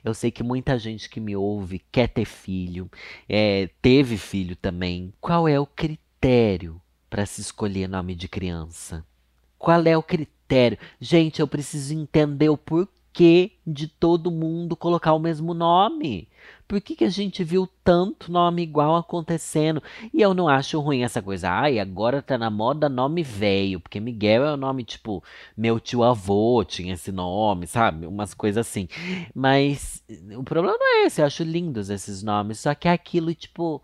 Eu 0.03 0.13
sei 0.13 0.31
que 0.31 0.43
muita 0.43 0.77
gente 0.77 1.09
que 1.09 1.19
me 1.19 1.35
ouve 1.35 1.79
quer 1.91 2.07
ter 2.07 2.25
filho, 2.25 2.89
é, 3.27 3.69
teve 3.81 4.17
filho 4.17 4.55
também. 4.55 5.13
Qual 5.19 5.47
é 5.47 5.59
o 5.59 5.65
critério 5.65 6.81
para 7.09 7.25
se 7.25 7.41
escolher 7.41 7.87
nome 7.87 8.15
de 8.15 8.27
criança? 8.27 9.05
Qual 9.57 9.81
é 9.83 9.95
o 9.95 10.03
critério? 10.03 10.77
Gente, 10.99 11.39
eu 11.39 11.47
preciso 11.47 11.93
entender 11.93 12.49
o 12.49 12.57
porquê 12.57 13.00
de 13.67 13.87
todo 13.87 14.31
mundo 14.31 14.75
colocar 14.75 15.13
o 15.13 15.19
mesmo 15.19 15.53
nome. 15.53 16.27
Por 16.67 16.79
que, 16.79 16.95
que 16.95 17.03
a 17.03 17.09
gente 17.09 17.43
viu 17.43 17.67
tanto 17.83 18.31
nome 18.31 18.63
igual 18.63 18.95
acontecendo? 18.95 19.83
E 20.13 20.21
eu 20.21 20.33
não 20.33 20.47
acho 20.47 20.79
ruim 20.79 21.03
essa 21.03 21.21
coisa. 21.21 21.49
Ai, 21.49 21.79
agora 21.79 22.21
tá 22.21 22.37
na 22.37 22.49
moda 22.49 22.87
nome 22.87 23.21
velho. 23.23 23.79
Porque 23.79 23.99
Miguel 23.99 24.45
é 24.45 24.53
o 24.53 24.57
nome, 24.57 24.83
tipo, 24.85 25.23
meu 25.55 25.79
tio 25.79 26.03
avô 26.03 26.63
tinha 26.63 26.93
esse 26.93 27.11
nome, 27.11 27.67
sabe? 27.67 28.07
Umas 28.07 28.33
coisas 28.33 28.65
assim. 28.65 28.87
Mas 29.35 30.01
o 30.37 30.43
problema 30.43 30.77
não 30.77 31.03
é 31.03 31.05
esse. 31.05 31.21
Eu 31.21 31.25
acho 31.25 31.43
lindos 31.43 31.89
esses 31.89 32.23
nomes. 32.23 32.59
Só 32.59 32.73
que 32.73 32.87
é 32.87 32.91
aquilo, 32.91 33.33
tipo 33.35 33.83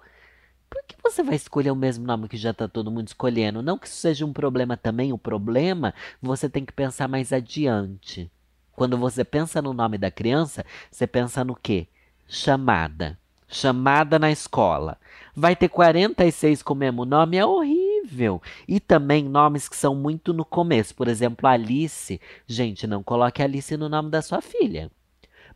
por 0.70 0.84
que 0.84 0.96
você 1.02 1.24
vai 1.24 1.36
escolher 1.36 1.72
o 1.72 1.76
mesmo 1.76 2.06
nome 2.06 2.28
que 2.28 2.38
já 2.38 2.52
está 2.52 2.68
todo 2.68 2.92
mundo 2.92 3.08
escolhendo? 3.08 3.62
Não 3.62 3.78
que 3.78 3.88
isso 3.88 3.96
seja 3.96 4.26
um 4.26 4.34
problema 4.34 4.76
também, 4.76 5.14
o 5.14 5.18
problema 5.18 5.94
você 6.22 6.50
tem 6.50 6.66
que 6.66 6.74
pensar 6.74 7.08
mais 7.08 7.32
adiante. 7.32 8.30
Quando 8.78 8.96
você 8.96 9.26
pensa 9.26 9.60
no 9.60 9.74
nome 9.74 9.98
da 9.98 10.12
criança, 10.12 10.64
você 10.92 11.08
pensa 11.08 11.44
no 11.44 11.56
quê? 11.56 11.88
Chamada. 12.28 13.18
Chamada 13.48 14.20
na 14.20 14.30
escola. 14.30 15.00
Vai 15.36 15.56
ter 15.56 15.68
46 15.68 16.62
com 16.62 16.76
o 16.76 16.78
mesmo 16.78 17.04
nome? 17.04 17.38
É 17.38 17.44
horrível. 17.44 18.40
E 18.68 18.80
também 18.80 19.24
nomes 19.24 19.68
que 19.68 19.76
são 19.76 19.96
muito 19.96 20.32
no 20.32 20.46
começo. 20.46 20.94
Por 20.94 21.08
exemplo, 21.08 21.48
Alice. 21.48 22.22
Gente, 22.46 22.86
não 22.86 23.02
coloque 23.02 23.42
Alice 23.42 23.76
no 23.76 23.90
nome 23.90 24.12
da 24.12 24.22
sua 24.22 24.42
filha 24.42 24.92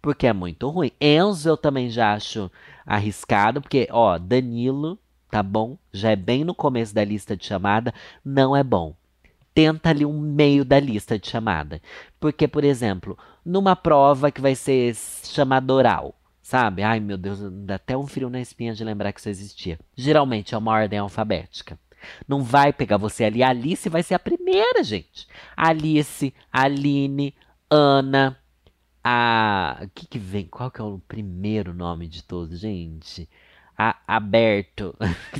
porque 0.01 0.25
é 0.25 0.33
muito 0.33 0.67
ruim. 0.67 0.91
Enzo 0.99 1.47
eu 1.47 1.55
também 1.55 1.87
já 1.87 2.13
acho 2.15 2.49
arriscado, 2.83 3.61
porque, 3.61 3.87
ó, 3.91 4.17
Danilo, 4.17 4.97
tá 5.29 5.43
bom? 5.43 5.77
Já 5.93 6.09
é 6.09 6.15
bem 6.15 6.43
no 6.43 6.55
começo 6.55 6.95
da 6.95 7.03
lista 7.03 7.37
de 7.37 7.45
chamada, 7.45 7.93
não 8.25 8.55
é 8.55 8.63
bom. 8.63 8.95
Tenta 9.53 9.89
ali 9.89 10.05
um 10.05 10.19
meio 10.19 10.63
da 10.63 10.79
lista 10.79 11.19
de 11.19 11.27
chamada. 11.27 11.81
Porque, 12.19 12.47
por 12.47 12.63
exemplo, 12.63 13.17
numa 13.45 13.75
prova 13.75 14.31
que 14.31 14.41
vai 14.41 14.55
ser 14.55 14.95
chamada 14.95 15.73
oral, 15.73 16.15
sabe? 16.41 16.83
Ai, 16.83 16.99
meu 16.99 17.17
Deus, 17.17 17.39
dá 17.65 17.75
até 17.75 17.97
um 17.97 18.07
frio 18.07 18.29
na 18.29 18.39
espinha 18.39 18.73
de 18.73 18.83
lembrar 18.83 19.11
que 19.11 19.19
isso 19.19 19.29
existia. 19.29 19.79
Geralmente 19.95 20.55
é 20.55 20.57
uma 20.57 20.71
ordem 20.71 20.99
alfabética. 20.99 21.77
Não 22.27 22.43
vai 22.43 22.73
pegar 22.73 22.97
você 22.97 23.23
ali. 23.23 23.43
Alice 23.43 23.87
vai 23.89 24.03
ser 24.03 24.15
a 24.15 24.19
primeira, 24.19 24.83
gente. 24.83 25.27
Alice, 25.55 26.33
Aline, 26.51 27.33
Ana, 27.69 28.37
a. 29.03 29.79
O 29.83 29.89
que, 29.89 30.07
que 30.07 30.19
vem? 30.19 30.45
Qual 30.45 30.71
que 30.71 30.81
é 30.81 30.83
o 30.83 30.99
primeiro 31.07 31.73
nome 31.73 32.07
de 32.07 32.23
todos, 32.23 32.59
gente? 32.59 33.29
A, 33.83 33.97
aberto. 34.07 34.95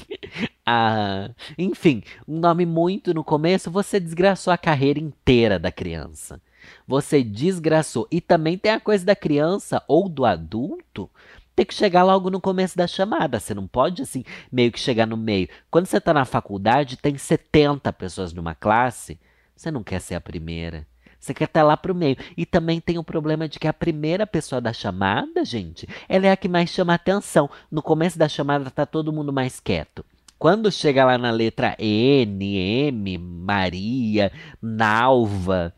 a, 0.66 1.30
enfim, 1.58 2.02
um 2.28 2.40
nome 2.40 2.66
muito 2.66 3.14
no 3.14 3.24
começo, 3.24 3.70
você 3.70 4.00
desgraçou 4.00 4.52
a 4.52 4.58
carreira 4.58 5.00
inteira 5.00 5.60
da 5.60 5.72
criança. 5.72 6.42
Você 6.88 7.24
desgraçou. 7.24 8.08
E 8.10 8.20
também 8.20 8.58
tem 8.58 8.72
a 8.72 8.80
coisa 8.80 9.06
da 9.06 9.16
criança 9.16 9.84
ou 9.88 10.10
do 10.10 10.26
adulto 10.26 11.08
ter 11.56 11.66
que 11.66 11.74
chegar 11.74 12.04
logo 12.04 12.32
no 12.32 12.42
começo 12.42 12.76
da 12.76 12.88
chamada. 12.88 13.40
Você 13.40 13.54
não 13.54 13.68
pode, 13.68 14.02
assim, 14.02 14.24
meio 14.52 14.72
que 14.72 14.80
chegar 14.80 15.06
no 15.06 15.18
meio. 15.18 15.48
Quando 15.70 15.86
você 15.86 15.98
está 15.98 16.12
na 16.12 16.26
faculdade, 16.26 16.98
tem 16.98 17.18
70 17.18 17.94
pessoas 17.94 18.34
numa 18.34 18.56
classe, 18.56 19.20
você 19.56 19.70
não 19.70 19.84
quer 19.84 20.02
ser 20.02 20.16
a 20.16 20.22
primeira. 20.22 20.88
Você 21.22 21.36
quer 21.36 21.44
estar 21.44 21.62
lá 21.62 21.78
pro 21.78 21.94
meio. 21.94 22.18
E 22.36 22.48
também 22.48 22.82
tem 22.82 22.98
o 22.98 23.04
problema 23.04 23.48
de 23.48 23.60
que 23.60 23.68
a 23.68 23.74
primeira 23.74 24.26
pessoa 24.26 24.60
da 24.60 24.74
chamada, 24.74 25.46
gente, 25.46 25.88
ela 26.10 26.26
é 26.26 26.32
a 26.32 26.36
que 26.36 26.50
mais 26.50 26.72
chama 26.72 26.96
atenção. 26.96 27.48
No 27.70 27.84
começo 27.84 28.18
da 28.18 28.28
chamada 28.28 28.72
tá 28.72 28.88
todo 28.88 29.14
mundo 29.14 29.32
mais 29.32 29.60
quieto. 29.60 30.04
Quando 30.40 30.72
chega 30.72 31.06
lá 31.06 31.20
na 31.20 31.30
letra 31.30 31.76
N, 31.78 32.58
M, 32.88 33.18
Maria, 33.20 34.32
Nalva, 34.60 35.72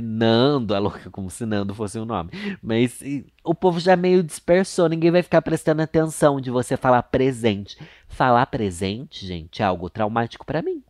Nando, 0.00 0.76
a 0.76 0.78
louca, 0.78 1.10
como 1.10 1.28
se 1.28 1.44
Nando 1.44 1.74
fosse 1.74 1.98
um 1.98 2.04
nome. 2.04 2.30
Mas 2.62 3.02
e, 3.02 3.26
o 3.42 3.56
povo 3.56 3.80
já 3.80 3.96
meio 3.96 4.22
dispersou, 4.22 4.88
ninguém 4.88 5.10
vai 5.10 5.24
ficar 5.24 5.42
prestando 5.42 5.82
atenção 5.82 6.40
de 6.40 6.52
você 6.52 6.76
falar 6.76 7.02
presente. 7.02 7.76
Falar 8.06 8.46
presente, 8.46 9.26
gente, 9.26 9.60
é 9.62 9.64
algo 9.64 9.90
traumático 9.90 10.46
para 10.46 10.62
mim. 10.62 10.84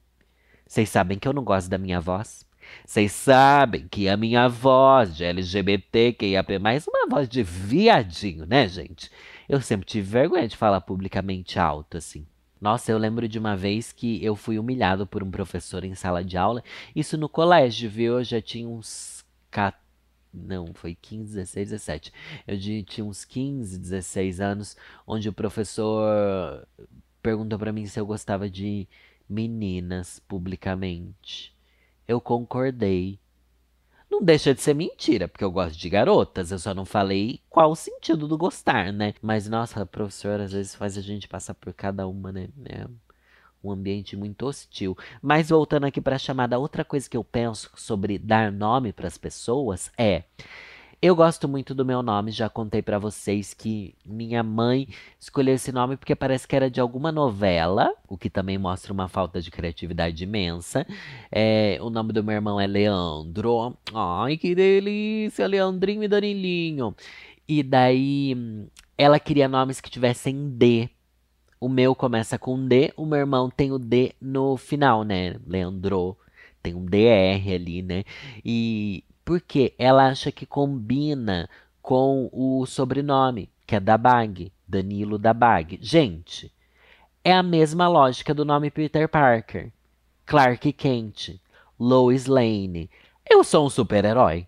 Vocês 0.67 0.91
sabem 0.91 1.19
que 1.19 1.27
eu 1.27 1.33
não 1.33 1.45
gosto 1.45 1.71
da 1.71 1.79
minha 1.79 1.99
voz. 1.99 2.45
Vocês 2.85 3.13
sabem 3.13 3.89
que 3.89 4.09
a 4.09 4.17
minha 4.17 4.49
voz 4.49 5.17
de 5.17 5.25
LGBT, 5.25 6.13
que 6.13 6.27
ia 6.27 6.45
mais 6.61 6.87
uma 6.87 7.07
voz 7.09 7.29
de 7.29 7.43
viadinho, 7.43 8.47
né, 8.47 8.69
gente? 8.69 9.11
Eu 9.49 9.61
sempre 9.61 9.87
tive 9.87 10.09
vergonha 10.09 10.49
de 10.49 10.57
falar 10.57 10.81
publicamente 10.81 11.59
alto, 11.59 11.97
assim. 11.97 12.27
Nossa, 12.61 12.91
eu 12.91 12.99
lembro 12.99 13.29
de 13.29 13.39
uma 13.39 13.57
vez 13.57 13.93
que 13.93 14.25
eu 14.25 14.35
fui 14.35 14.59
humilhado 14.59 15.07
por 15.07 15.23
um 15.23 15.31
professor 15.31 15.85
em 15.85 15.95
sala 15.95 16.25
de 16.25 16.37
aula. 16.37 16.65
Isso 16.95 17.17
no 17.17 17.29
colégio, 17.29 17.89
viu? 17.91 18.19
Eu 18.19 18.25
já 18.25 18.41
tinha 18.41 18.69
uns. 18.69 19.25
Não, 20.33 20.75
foi 20.75 20.95
15, 20.95 21.35
16, 21.35 21.71
17. 21.71 22.13
Eu 22.47 22.85
tinha 22.85 23.05
uns 23.05 23.25
15, 23.25 23.79
16 23.79 24.41
anos, 24.41 24.77
onde 25.07 25.29
o 25.29 25.33
professor 25.33 26.67
perguntou 27.23 27.59
para 27.59 27.73
mim 27.73 27.87
se 27.87 27.99
eu 27.99 28.07
gostava 28.07 28.49
de 28.49 28.87
meninas 29.29 30.21
publicamente. 30.29 31.56
Eu 32.07 32.21
concordei. 32.21 33.19
Não 34.09 34.23
deixa 34.23 34.55
de 34.55 34.61
ser 34.61 34.75
mentira, 34.75 35.27
porque 35.27 35.45
eu 35.45 35.51
gosto 35.51 35.77
de 35.77 35.89
garotas, 35.89 36.53
eu 36.53 36.59
só 36.59 36.73
não 36.73 36.85
falei 36.85 37.41
qual 37.51 37.73
o 37.73 37.77
sentido 37.77 38.29
do 38.29 38.39
gostar, 38.39 38.93
né? 38.93 39.15
Mas, 39.21 39.49
nossa, 39.49 39.83
a 39.83 39.87
professora 39.87 40.45
às 40.45 40.53
vezes 40.53 40.75
faz 40.75 40.97
a 40.97 41.01
gente 41.01 41.27
passar 41.27 41.55
por 41.55 41.73
cada 41.75 42.07
uma, 42.07 42.31
né? 42.31 42.49
É 42.67 42.87
um 43.63 43.73
ambiente 43.73 44.17
muito 44.17 44.47
hostil. 44.47 44.97
Mas 45.21 45.49
voltando 45.49 45.85
aqui 45.85 46.01
para 46.01 46.17
a 46.17 46.21
chamada, 46.21 46.59
outra 46.59 46.85
coisa 46.85 47.11
que 47.11 47.17
eu 47.17 47.25
penso 47.25 47.71
sobre 47.75 48.19
dar 48.19 48.53
nome 48.53 48.93
para 48.93 49.09
as 49.09 49.19
pessoas 49.19 49.91
é 49.99 50.25
eu 51.01 51.15
gosto 51.15 51.47
muito 51.47 51.75
do 51.75 51.85
meu 51.85 52.03
nome, 52.03 52.31
já 52.31 52.49
contei 52.49 52.81
para 52.81 52.99
vocês 52.99 53.53
que 53.53 53.95
minha 54.05 54.43
mãe 54.43 54.89
escolheu 55.21 55.55
esse 55.55 55.71
nome 55.71 55.97
porque 55.97 56.15
parece 56.15 56.49
que 56.49 56.57
era 56.57 56.71
de 56.71 56.81
alguma 56.81 57.13
novela, 57.13 57.93
o 58.09 58.17
que 58.17 58.31
também 58.31 58.57
mostra 58.57 58.93
uma 58.93 59.07
falta 59.07 59.41
de 59.41 59.51
criatividade 59.51 60.25
imensa. 60.25 60.87
É, 61.31 61.79
o 61.83 61.91
nome 61.91 62.13
do 62.13 62.25
meu 62.25 62.35
irmão 62.35 62.61
é 62.61 62.67
Leandro. 62.67 63.77
Ai, 63.95 64.37
que 64.37 64.55
delícia, 64.55 65.47
Leandrinho 65.47 66.03
e 66.03 66.09
Danilinho. 66.09 66.95
E 67.49 67.63
daí 67.63 68.35
ela 68.97 69.21
queria 69.21 69.49
nomes 69.49 69.81
que 69.81 69.91
tivessem 69.91 70.51
D. 70.51 70.89
O 71.61 71.69
meu 71.69 71.95
começa 71.95 72.39
com 72.39 72.67
D, 72.67 72.93
o 72.97 73.07
meu 73.07 73.19
irmão 73.19 73.51
tem 73.51 73.73
o 73.73 73.79
D 73.79 74.15
no 74.21 74.57
final, 74.57 75.05
né? 75.05 75.37
Leandro 75.47 76.17
tem 76.63 76.75
um 76.75 76.85
DR 76.85 77.55
ali, 77.55 77.81
né? 77.83 78.05
E 78.45 79.05
porque 79.27 79.75
ela 79.77 80.07
acha 80.07 80.31
que 80.31 80.47
combina 80.47 81.51
com 81.83 82.31
o 82.33 82.65
sobrenome, 82.65 83.51
que 83.67 83.75
é 83.75 83.81
da 83.81 83.99
Bag, 83.99 84.53
Danilo 84.67 85.19
da 85.19 85.35
Bag. 85.35 85.81
Gente, 85.83 86.55
é 87.25 87.33
a 87.33 87.43
mesma 87.43 87.89
lógica 87.89 88.33
do 88.33 88.45
nome 88.45 88.71
Peter 88.71 89.09
Parker, 89.09 89.73
Clark 90.25 90.73
Kent, 90.73 91.41
Lois 91.77 92.27
Lane. 92.27 92.89
Eu 93.29 93.43
sou 93.43 93.67
um 93.67 93.71
super-herói, 93.71 94.47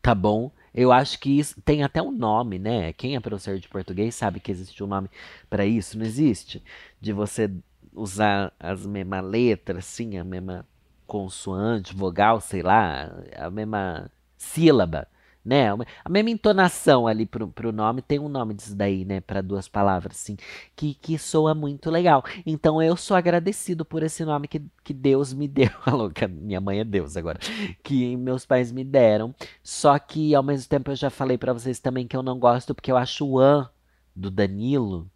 tá 0.00 0.14
bom? 0.14 0.50
Eu 0.72 0.92
acho 0.92 1.20
que 1.20 1.38
isso 1.38 1.60
tem 1.60 1.82
até 1.82 2.00
um 2.00 2.10
nome, 2.10 2.58
né? 2.58 2.94
Quem 2.94 3.16
é 3.16 3.20
professor 3.20 3.58
de 3.58 3.68
português 3.68 4.14
sabe 4.14 4.40
que 4.40 4.50
existe 4.50 4.82
um 4.82 4.86
nome 4.86 5.10
para 5.50 5.66
isso, 5.66 5.98
não 5.98 6.06
existe? 6.06 6.62
De 6.98 7.12
você 7.12 7.52
usar 7.92 8.50
as 8.58 8.86
mesmas 8.86 9.22
letras, 9.22 9.84
sim, 9.84 10.16
a 10.16 10.24
mesma 10.24 10.66
consoante, 11.06 11.94
vogal, 11.94 12.40
sei 12.40 12.62
lá, 12.62 13.10
a 13.36 13.50
mesma 13.50 14.10
sílaba, 14.36 15.08
né? 15.44 15.68
A 16.04 16.08
mesma 16.10 16.30
entonação 16.30 17.06
ali 17.06 17.24
pro, 17.24 17.46
pro 17.48 17.70
nome 17.72 18.02
tem 18.02 18.18
um 18.18 18.28
nome 18.28 18.52
disso 18.52 18.74
daí, 18.74 19.04
né? 19.04 19.20
Para 19.20 19.40
duas 19.40 19.68
palavras, 19.68 20.16
assim, 20.16 20.36
que, 20.74 20.94
que 20.94 21.16
soa 21.16 21.54
muito 21.54 21.90
legal. 21.90 22.24
Então 22.44 22.82
eu 22.82 22.96
sou 22.96 23.16
agradecido 23.16 23.84
por 23.84 24.02
esse 24.02 24.24
nome 24.24 24.48
que, 24.48 24.60
que 24.82 24.92
Deus 24.92 25.32
me 25.32 25.46
deu. 25.48 25.70
A 25.84 25.92
louca, 25.92 26.26
minha 26.26 26.60
mãe 26.60 26.80
é 26.80 26.84
Deus 26.84 27.16
agora. 27.16 27.38
Que 27.82 28.16
meus 28.16 28.44
pais 28.44 28.72
me 28.72 28.82
deram. 28.82 29.34
Só 29.62 29.98
que 29.98 30.34
ao 30.34 30.42
mesmo 30.42 30.68
tempo 30.68 30.90
eu 30.90 30.96
já 30.96 31.10
falei 31.10 31.38
para 31.38 31.52
vocês 31.52 31.78
também 31.78 32.06
que 32.06 32.16
eu 32.16 32.22
não 32.22 32.38
gosto 32.38 32.74
porque 32.74 32.90
eu 32.90 32.96
acho 32.96 33.24
o 33.26 33.38
an 33.38 33.70
do 34.14 34.30
Danilo, 34.30 35.10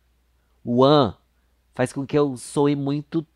o 0.62 0.84
an 0.84 1.16
faz 1.74 1.92
com 1.92 2.06
que 2.06 2.16
eu 2.16 2.36
soe 2.36 2.76
muito 2.76 3.26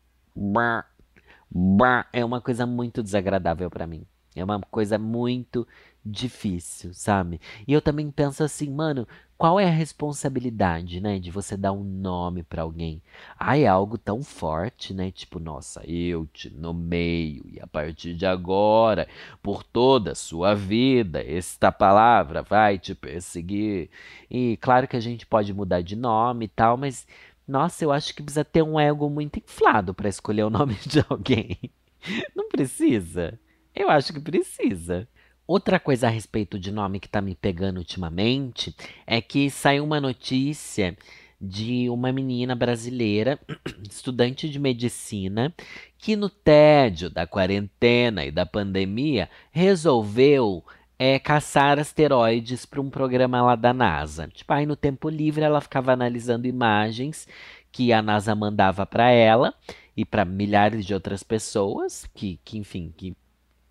é 2.11 2.23
uma 2.23 2.41
coisa 2.41 2.65
muito 2.65 3.01
desagradável 3.03 3.69
para 3.69 3.87
mim. 3.87 4.05
É 4.35 4.43
uma 4.43 4.59
coisa 4.59 4.97
muito 4.97 5.65
difícil, 6.05 6.93
sabe? 6.93 7.39
E 7.67 7.73
eu 7.73 7.81
também 7.81 8.11
penso 8.11 8.43
assim, 8.43 8.69
mano, 8.69 9.07
qual 9.37 9.59
é 9.59 9.65
a 9.65 9.71
responsabilidade, 9.71 11.01
né, 11.01 11.19
de 11.19 11.31
você 11.31 11.57
dar 11.57 11.71
um 11.71 11.83
nome 11.83 12.43
para 12.43 12.61
alguém? 12.61 13.01
Ah, 13.39 13.57
é 13.57 13.65
algo 13.65 13.97
tão 13.97 14.21
forte, 14.23 14.93
né? 14.93 15.09
Tipo, 15.09 15.39
nossa, 15.39 15.81
eu 15.89 16.27
te 16.27 16.49
nomeio 16.49 17.43
e 17.51 17.59
a 17.59 17.67
partir 17.67 18.13
de 18.13 18.25
agora, 18.25 19.07
por 19.41 19.63
toda 19.63 20.11
a 20.11 20.15
sua 20.15 20.53
vida, 20.53 21.23
esta 21.23 21.71
palavra 21.71 22.41
vai 22.43 22.77
te 22.77 22.93
perseguir. 22.93 23.89
E 24.29 24.57
claro 24.57 24.87
que 24.87 24.95
a 24.95 25.01
gente 25.01 25.25
pode 25.25 25.53
mudar 25.53 25.81
de 25.81 25.95
nome 25.95 26.45
e 26.45 26.49
tal, 26.49 26.77
mas 26.77 27.07
nossa, 27.47 27.83
eu 27.83 27.91
acho 27.91 28.13
que 28.13 28.23
precisa 28.23 28.43
ter 28.43 28.61
um 28.61 28.79
ego 28.79 29.09
muito 29.09 29.37
inflado 29.39 29.93
para 29.93 30.09
escolher 30.09 30.43
o 30.43 30.49
nome 30.49 30.75
de 30.85 31.03
alguém. 31.07 31.57
Não 32.35 32.49
precisa? 32.49 33.39
Eu 33.73 33.89
acho 33.89 34.13
que 34.13 34.19
precisa. 34.19 35.07
Outra 35.47 35.79
coisa 35.79 36.07
a 36.07 36.09
respeito 36.09 36.57
de 36.57 36.71
nome 36.71 36.99
que 36.99 37.07
tá 37.07 37.21
me 37.21 37.35
pegando 37.35 37.77
ultimamente 37.77 38.75
é 39.05 39.21
que 39.21 39.49
saiu 39.49 39.83
uma 39.83 40.01
notícia 40.01 40.97
de 41.39 41.87
uma 41.89 42.11
menina 42.11 42.55
brasileira, 42.55 43.39
estudante 43.89 44.49
de 44.49 44.57
medicina, 44.57 45.53
que 45.99 46.15
no 46.15 46.29
tédio 46.29 47.09
da 47.09 47.27
quarentena 47.27 48.25
e 48.25 48.31
da 48.31 48.45
pandemia 48.45 49.29
resolveu 49.51 50.63
é, 50.97 51.19
caçar 51.19 51.79
asteroides 51.79 52.65
para 52.65 52.81
um 52.81 52.89
programa 52.89 53.41
lá 53.41 53.55
da 53.55 53.73
NASA. 53.73 54.27
Tipo, 54.27 54.53
aí 54.53 54.65
no 54.65 54.75
tempo 54.75 55.09
livre 55.09 55.43
ela 55.43 55.61
ficava 55.61 55.93
analisando 55.93 56.47
imagens 56.47 57.27
que 57.71 57.91
a 57.91 58.01
NASA 58.01 58.33
mandava 58.35 58.85
para 58.85 59.09
ela 59.09 59.53
e 59.95 60.05
para 60.05 60.25
milhares 60.25 60.85
de 60.85 60.93
outras 60.93 61.23
pessoas 61.23 62.09
que, 62.13 62.39
que 62.43 62.57
enfim, 62.57 62.93
que, 62.95 63.15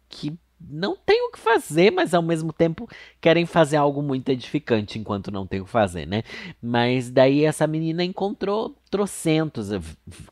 que 0.08 0.38
não 0.61 0.96
tem 0.96 1.26
o 1.26 1.30
que 1.30 1.38
fazer, 1.38 1.90
mas 1.90 2.14
ao 2.14 2.23
mesmo 2.23 2.52
tempo 2.52 2.88
querem 3.20 3.44
fazer 3.44 3.76
algo 3.76 4.02
muito 4.02 4.28
edificante 4.30 4.99
enquanto 4.99 5.30
não 5.30 5.46
tem 5.46 5.61
o 5.61 5.64
que 5.64 5.70
fazer, 5.70 6.06
né? 6.06 6.23
Mas 6.62 7.11
daí 7.11 7.44
essa 7.44 7.66
menina 7.66 8.02
encontrou 8.04 8.76
trocentos, 8.90 9.68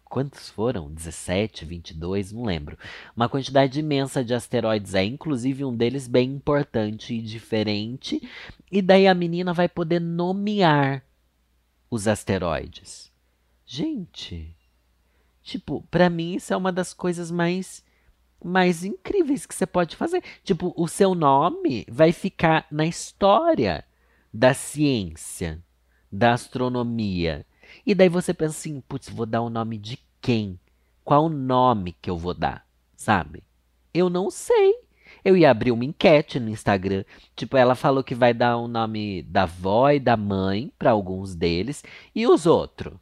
quantos 0.05 0.49
foram? 0.49 0.91
17, 0.93 1.65
22, 1.65 2.33
não 2.33 2.45
lembro. 2.45 2.79
Uma 3.15 3.29
quantidade 3.29 3.81
imensa 3.81 4.25
de 4.25 4.35
asteroides 4.35 4.95
aí, 4.95 5.09
inclusive 5.09 5.65
um 5.65 5.77
deles 5.77 6.07
bem 6.07 6.31
importante 6.31 7.15
e 7.15 7.21
diferente. 7.21 8.23
E 8.71 8.81
daí 8.81 9.07
a 9.07 9.15
menina 9.15 9.53
vai 9.53 9.69
poder 9.69 10.01
nomear 10.01 11.05
os 11.91 12.09
asteroides. 12.09 13.13
Gente, 13.67 14.55
tipo, 15.43 15.83
para 15.91 16.09
mim 16.09 16.35
isso 16.35 16.53
é 16.53 16.57
uma 16.57 16.73
das 16.73 16.95
coisas 16.95 17.31
mais 17.31 17.85
mais 18.45 18.85
incríveis 18.85 19.47
que 19.47 19.55
você 19.55 19.67
pode 19.67 19.97
fazer. 19.97 20.23
Tipo, 20.43 20.73
o 20.77 20.89
seu 20.89 21.15
nome 21.15 21.85
vai 21.89 22.13
ficar 22.13 22.67
na 22.71 22.87
história 22.87 23.85
da 24.33 24.55
ciência, 24.55 25.63
da 26.11 26.33
astronomia. 26.33 27.47
E 27.87 27.95
daí 27.95 28.09
você 28.09 28.33
pensa 28.35 28.59
assim, 28.59 28.81
putz, 28.81 29.09
vou 29.09 29.27
dar 29.27 29.43
o 29.43 29.51
nome 29.51 29.79
de 29.79 29.99
quem? 30.21 30.59
Qual 31.05 31.27
o 31.27 31.29
nome 31.29 31.97
que 32.01 32.09
eu 32.09 32.17
vou 32.17 32.35
dar? 32.35 32.67
Sabe? 32.95 33.43
Eu 33.93 34.09
não 34.09 34.31
sei. 34.31 34.75
Eu 35.25 35.37
ia 35.37 35.51
abrir 35.51 35.71
uma 35.73 35.85
enquete 35.85 36.41
no 36.41 36.49
Instagram. 36.49 37.05
Tipo, 37.37 37.57
ela 37.57 37.75
falou 37.75 38.03
que 38.03 38.15
vai 38.15 38.33
dar 38.33 38.57
o 38.57 38.69
nome 38.69 39.23
da 39.23 39.43
avó 39.43 39.91
e 39.91 40.01
da 40.01 40.17
mãe 40.17 40.73
para 40.79 40.91
alguns 40.91 41.35
deles. 41.35 41.85
E 42.15 42.27
os 42.27 42.47
outros? 42.47 42.95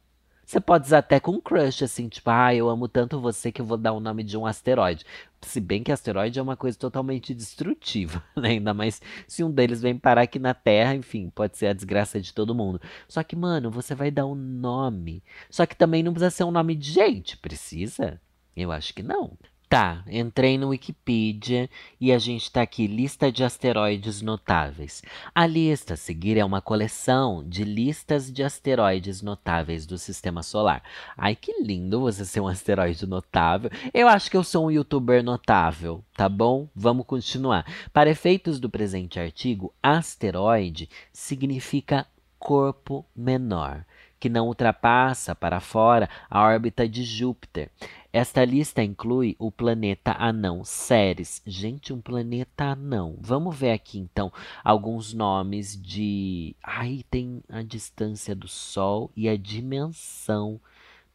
Você 0.51 0.59
pode 0.59 0.85
usar 0.85 0.97
até 0.97 1.17
com 1.17 1.39
crush, 1.39 1.81
assim, 1.81 2.09
tipo, 2.09 2.29
ah, 2.29 2.53
eu 2.53 2.67
amo 2.67 2.85
tanto 2.85 3.21
você 3.21 3.53
que 3.53 3.61
eu 3.61 3.65
vou 3.65 3.77
dar 3.77 3.93
o 3.93 4.01
nome 4.01 4.21
de 4.21 4.37
um 4.37 4.45
asteroide. 4.45 5.05
Se 5.41 5.61
bem 5.61 5.81
que 5.81 5.93
asteroide 5.93 6.37
é 6.39 6.41
uma 6.41 6.57
coisa 6.57 6.77
totalmente 6.77 7.33
destrutiva, 7.33 8.21
né? 8.35 8.49
Ainda 8.49 8.73
mais 8.73 9.01
se 9.25 9.45
um 9.45 9.49
deles 9.49 9.81
vem 9.81 9.97
parar 9.97 10.23
aqui 10.23 10.39
na 10.39 10.53
Terra, 10.53 10.93
enfim, 10.93 11.29
pode 11.29 11.57
ser 11.57 11.67
a 11.67 11.73
desgraça 11.73 12.19
de 12.19 12.33
todo 12.33 12.53
mundo. 12.53 12.81
Só 13.07 13.23
que, 13.23 13.33
mano, 13.33 13.71
você 13.71 13.95
vai 13.95 14.11
dar 14.11 14.25
um 14.25 14.35
nome. 14.35 15.23
Só 15.49 15.65
que 15.65 15.73
também 15.73 16.03
não 16.03 16.11
precisa 16.11 16.29
ser 16.29 16.43
um 16.43 16.51
nome 16.51 16.75
de 16.75 16.91
gente, 16.91 17.37
precisa? 17.37 18.19
Eu 18.53 18.73
acho 18.73 18.93
que 18.93 19.01
não. 19.01 19.37
Tá, 19.71 20.03
entrei 20.05 20.57
no 20.57 20.67
Wikipedia 20.67 21.69
e 21.97 22.11
a 22.11 22.19
gente 22.19 22.51
tá 22.51 22.61
aqui, 22.61 22.87
lista 22.87 23.31
de 23.31 23.41
asteroides 23.41 24.21
notáveis. 24.21 25.01
A 25.33 25.47
lista 25.47 25.93
a 25.93 25.97
seguir 25.97 26.37
é 26.37 26.43
uma 26.43 26.59
coleção 26.59 27.41
de 27.47 27.63
listas 27.63 28.29
de 28.29 28.43
asteroides 28.43 29.21
notáveis 29.21 29.85
do 29.85 29.97
Sistema 29.97 30.43
Solar. 30.43 30.83
Ai, 31.17 31.37
que 31.37 31.63
lindo 31.63 32.01
você 32.01 32.25
ser 32.25 32.41
um 32.41 32.49
asteroide 32.49 33.07
notável. 33.07 33.71
Eu 33.93 34.09
acho 34.09 34.29
que 34.29 34.35
eu 34.35 34.43
sou 34.43 34.65
um 34.65 34.71
youtuber 34.71 35.23
notável, 35.23 36.03
tá 36.17 36.27
bom? 36.27 36.67
Vamos 36.75 37.05
continuar. 37.05 37.65
Para 37.93 38.09
efeitos 38.09 38.59
do 38.59 38.69
presente 38.69 39.21
artigo, 39.21 39.73
asteroide 39.81 40.89
significa 41.13 42.05
corpo 42.37 43.05
menor, 43.15 43.85
que 44.19 44.27
não 44.27 44.47
ultrapassa 44.47 45.33
para 45.33 45.61
fora 45.61 46.09
a 46.29 46.41
órbita 46.43 46.89
de 46.89 47.03
Júpiter. 47.03 47.71
Esta 48.13 48.43
lista 48.43 48.83
inclui 48.83 49.37
o 49.39 49.49
planeta 49.49 50.13
anão 50.19 50.65
Ceres. 50.65 51.41
Gente, 51.47 51.93
um 51.93 52.01
planeta 52.01 52.65
anão. 52.65 53.15
Vamos 53.17 53.55
ver 53.55 53.71
aqui 53.71 53.97
então 53.97 54.33
alguns 54.65 55.13
nomes 55.13 55.81
de. 55.81 56.53
Aí 56.61 57.03
tem 57.03 57.41
a 57.47 57.61
distância 57.61 58.35
do 58.35 58.49
Sol 58.49 59.09
e 59.15 59.29
a 59.29 59.37
dimensão 59.37 60.59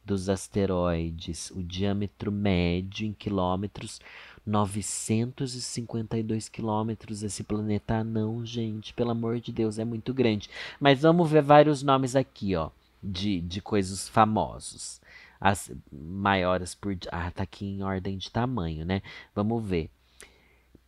dos 0.03 0.27
asteroides, 0.27 1.51
o 1.51 1.61
diâmetro 1.61 2.31
médio 2.31 3.05
em 3.05 3.13
quilômetros, 3.13 4.01
952 4.43 6.49
quilômetros. 6.49 7.21
Esse 7.21 7.43
planeta 7.43 7.97
anão, 7.97 8.43
gente, 8.43 8.91
pelo 8.95 9.11
amor 9.11 9.39
de 9.39 9.51
Deus, 9.51 9.77
é 9.77 9.85
muito 9.85 10.15
grande. 10.15 10.49
Mas 10.79 11.03
vamos 11.03 11.29
ver 11.29 11.43
vários 11.43 11.83
nomes 11.83 12.15
aqui, 12.15 12.55
ó, 12.55 12.71
de, 13.03 13.39
de 13.41 13.61
coisas 13.61 14.09
famosos 14.09 14.99
as 15.39 15.71
maiores 15.91 16.75
por. 16.75 16.95
Ah, 17.11 17.31
tá 17.31 17.43
aqui 17.43 17.65
em 17.65 17.83
ordem 17.83 18.17
de 18.17 18.31
tamanho, 18.31 18.85
né? 18.85 19.01
Vamos 19.35 19.65
ver. 19.65 19.89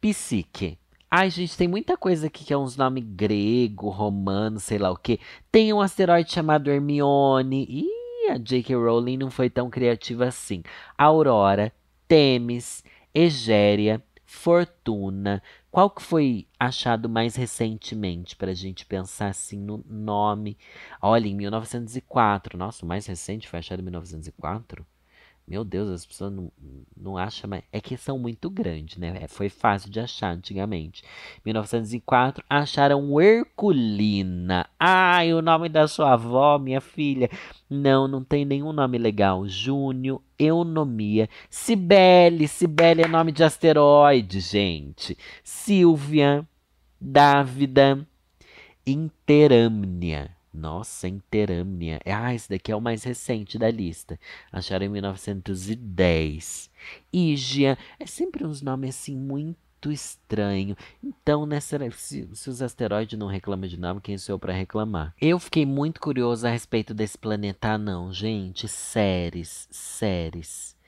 Psique. 0.01 0.77
Ai, 1.11 1.29
gente, 1.31 1.57
tem 1.57 1.67
muita 1.67 1.97
coisa 1.97 2.27
aqui 2.27 2.45
que 2.45 2.53
é 2.53 2.57
uns 2.57 2.77
nomes 2.77 3.03
grego, 3.03 3.89
romano, 3.89 4.59
sei 4.59 4.77
lá 4.77 4.91
o 4.91 4.95
que. 4.95 5.19
Tem 5.51 5.73
um 5.73 5.81
asteroide 5.81 6.31
chamado 6.31 6.69
Hermione. 6.69 7.65
Ih, 7.67 8.31
a 8.31 8.37
J.K. 8.37 8.75
Rowling 8.75 9.17
não 9.17 9.31
foi 9.31 9.49
tão 9.49 9.69
criativa 9.69 10.25
assim. 10.25 10.61
Aurora, 10.95 11.73
Temis, 12.07 12.83
Egéria, 13.13 14.03
Fortuna. 14.23 15.41
Qual 15.71 15.89
que 15.89 16.01
foi 16.01 16.47
achado 16.59 17.07
mais 17.07 17.35
recentemente 17.35 18.35
para 18.35 18.51
a 18.51 18.55
gente 18.55 18.85
pensar 18.85 19.27
assim 19.29 19.57
no 19.59 19.83
nome? 19.87 20.57
Olha, 21.01 21.27
em 21.27 21.35
1904. 21.35 22.57
Nossa, 22.57 22.83
o 22.85 22.87
mais 22.87 23.05
recente 23.05 23.47
foi 23.47 23.59
achado 23.59 23.79
em 23.79 23.83
1904? 23.83 24.85
Meu 25.49 25.63
Deus, 25.63 25.89
as 25.89 26.05
pessoas 26.05 26.31
não, 26.31 26.51
não 26.95 27.17
acham 27.17 27.49
mais. 27.49 27.63
É 27.71 27.81
que 27.81 27.97
são 27.97 28.19
muito 28.19 28.51
grandes, 28.51 28.97
né? 28.97 29.17
É, 29.23 29.27
foi 29.27 29.49
fácil 29.49 29.89
de 29.89 29.99
achar 29.99 30.31
antigamente. 30.31 31.01
1904, 31.43 32.43
acharam 32.47 33.19
Herculina. 33.19 34.69
Ai, 34.79 35.33
o 35.33 35.41
nome 35.41 35.67
da 35.67 35.87
sua 35.87 36.13
avó, 36.13 36.59
minha 36.59 36.79
filha. 36.79 37.27
Não, 37.67 38.07
não 38.07 38.23
tem 38.23 38.45
nenhum 38.45 38.71
nome 38.71 38.99
legal. 38.99 39.47
Júnior, 39.47 40.21
Eunomia. 40.37 41.27
Cibele. 41.49 42.47
Cibele 42.47 43.01
é 43.01 43.07
nome 43.07 43.31
de 43.31 43.43
asteroide, 43.43 44.41
gente. 44.41 45.17
Silvia. 45.43 46.47
Dávida. 47.01 48.07
Interamnia. 48.85 50.29
Nossa, 50.53 51.07
Interâmnia. 51.07 51.99
Ah, 52.05 52.33
esse 52.33 52.49
daqui 52.49 52.71
é 52.71 52.75
o 52.75 52.81
mais 52.81 53.03
recente 53.03 53.57
da 53.57 53.69
lista. 53.69 54.19
Acharam 54.51 54.85
em 54.85 54.89
1910. 54.89 56.69
Ígia. 57.13 57.77
É 57.99 58.05
sempre 58.05 58.45
uns 58.45 58.61
nomes 58.61 58.89
assim 58.95 59.15
muito 59.15 59.91
estranho. 59.91 60.75
Então, 61.03 61.45
nessa, 61.45 61.77
se, 61.91 62.27
se 62.33 62.49
os 62.49 62.61
asteroides 62.61 63.17
não 63.17 63.27
reclamam 63.27 63.69
de 63.69 63.79
nome, 63.79 64.01
quem 64.01 64.17
sou 64.17 64.35
eu 64.35 64.39
para 64.39 64.53
reclamar? 64.53 65.13
Eu 65.21 65.39
fiquei 65.39 65.65
muito 65.65 66.01
curioso 66.01 66.47
a 66.47 66.49
respeito 66.49 66.93
desse 66.93 67.17
planeta 67.17 67.77
não, 67.77 68.11
gente. 68.11 68.67
Séries, 68.67 69.67
séries 69.71 70.78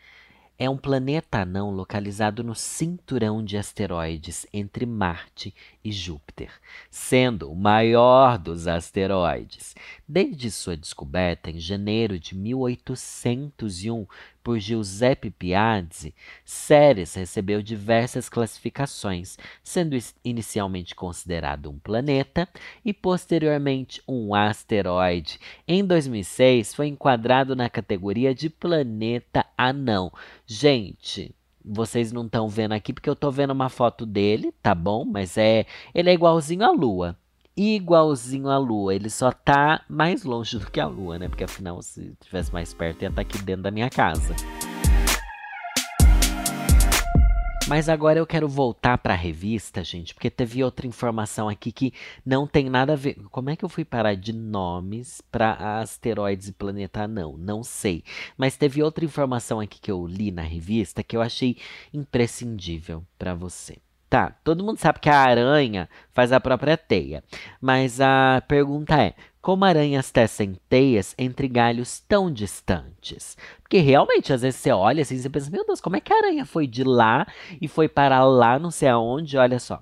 é 0.62 0.70
um 0.70 0.78
planeta 0.78 1.40
anão 1.40 1.72
localizado 1.72 2.44
no 2.44 2.54
cinturão 2.54 3.44
de 3.44 3.58
asteroides 3.58 4.46
entre 4.54 4.86
Marte 4.86 5.56
e 5.84 5.92
Júpiter, 5.92 6.52
sendo 6.88 7.52
o 7.52 7.56
maior 7.56 8.38
dos 8.38 8.68
asteroides. 8.68 9.74
Desde 10.08 10.52
sua 10.52 10.78
descoberta 10.78 11.50
em 11.50 11.58
janeiro 11.58 12.20
de 12.20 12.38
1801 12.38 14.06
por 14.44 14.60
Giuseppe 14.60 15.30
Piazzi, 15.30 16.14
Ceres 16.44 17.14
recebeu 17.16 17.62
diversas 17.62 18.30
classificações, 18.30 19.38
sendo 19.64 19.98
inicialmente 20.24 20.96
considerado 20.96 21.70
um 21.70 21.78
planeta 21.80 22.48
e 22.84 22.94
posteriormente 22.94 24.02
um 24.08 24.34
asteroide. 24.34 25.40
Em 25.68 25.86
2006, 25.86 26.74
foi 26.74 26.88
enquadrado 26.88 27.56
na 27.56 27.70
categoria 27.70 28.34
de 28.34 28.50
planeta 28.50 29.46
anão. 29.58 30.12
Gente, 30.46 31.34
vocês 31.64 32.12
não 32.12 32.26
estão 32.26 32.48
vendo 32.48 32.74
aqui 32.74 32.92
porque 32.92 33.10
eu 33.10 33.14
estou 33.14 33.32
vendo 33.32 33.52
uma 33.52 33.70
foto 33.70 34.06
dele, 34.06 34.52
tá 34.62 34.74
bom? 34.74 35.06
Mas 35.06 35.38
é, 35.38 35.66
ele 35.94 36.10
é 36.10 36.14
igualzinho 36.14 36.66
à 36.66 36.72
Lua 36.72 37.18
igualzinho 37.56 38.50
à 38.50 38.58
Lua. 38.58 38.96
Ele 38.96 39.10
só 39.10 39.32
tá 39.32 39.84
mais 39.90 40.24
longe 40.24 40.58
do 40.58 40.70
que 40.70 40.80
a 40.80 40.88
Lua, 40.88 41.20
né? 41.20 41.28
Porque 41.28 41.44
afinal, 41.44 41.82
se 41.82 42.16
estivesse 42.20 42.52
mais 42.52 42.74
perto, 42.74 43.02
ia 43.02 43.10
estar 43.10 43.16
tá 43.16 43.22
aqui 43.22 43.42
dentro 43.44 43.64
da 43.64 43.72
minha 43.72 43.90
casa. 43.90 44.36
Mas 47.72 47.88
agora 47.88 48.20
eu 48.20 48.28
quero 48.28 48.50
voltar 48.50 48.98
para 48.98 49.14
a 49.14 49.18
revista, 49.18 49.82
gente, 49.82 50.14
porque 50.14 50.30
teve 50.30 50.62
outra 50.62 50.86
informação 50.86 51.48
aqui 51.48 51.72
que 51.72 51.94
não 52.26 52.46
tem 52.46 52.70
nada 52.70 52.92
a 52.92 52.96
ver. 52.98 53.16
Como 53.30 53.50
é 53.50 53.56
que 53.56 53.64
eu 53.64 53.70
fui 53.70 53.86
parar 53.86 54.14
de 54.14 54.34
nomes 54.34 55.22
para 55.32 55.80
asteroides 55.80 56.50
e 56.50 56.52
planeta 56.52 57.08
não? 57.08 57.38
Não 57.38 57.64
sei. 57.64 58.04
Mas 58.38 58.58
teve 58.58 58.84
outra 58.84 59.06
informação 59.06 59.62
aqui 59.62 59.80
que 59.80 59.90
eu 59.90 60.06
li 60.06 60.32
na 60.32 60.42
revista 60.42 61.02
que 61.02 61.16
eu 61.16 61.22
achei 61.22 61.56
imprescindível 61.94 63.06
para 63.18 63.34
você. 63.34 63.78
Tá, 64.12 64.36
todo 64.44 64.62
mundo 64.62 64.78
sabe 64.78 65.00
que 65.00 65.10
a 65.10 65.18
aranha 65.18 65.88
faz 66.12 66.34
a 66.34 66.40
própria 66.42 66.76
teia. 66.76 67.24
Mas 67.62 68.02
a 68.02 68.44
pergunta 68.46 69.02
é: 69.02 69.14
como 69.42 69.64
aranhas 69.64 70.12
tecem 70.12 70.58
teias 70.68 71.16
entre 71.18 71.48
galhos 71.48 72.02
tão 72.10 72.30
distantes? 72.30 73.38
Porque 73.62 73.78
realmente, 73.78 74.34
às 74.34 74.42
vezes 74.42 74.60
você 74.60 74.70
olha 74.70 75.02
assim 75.02 75.16
e 75.16 75.30
pensa: 75.30 75.50
meu 75.50 75.66
Deus, 75.66 75.80
como 75.80 75.96
é 75.96 76.02
que 76.02 76.12
a 76.12 76.18
aranha 76.18 76.46
foi 76.46 76.68
de 76.68 76.84
lá 76.84 77.26
e 77.62 77.70
foi 77.70 77.88
para 77.88 78.22
lá, 78.26 78.60
não 78.60 78.70
sei 78.70 78.90
aonde? 78.90 79.38
Olha 79.38 79.60
só. 79.60 79.82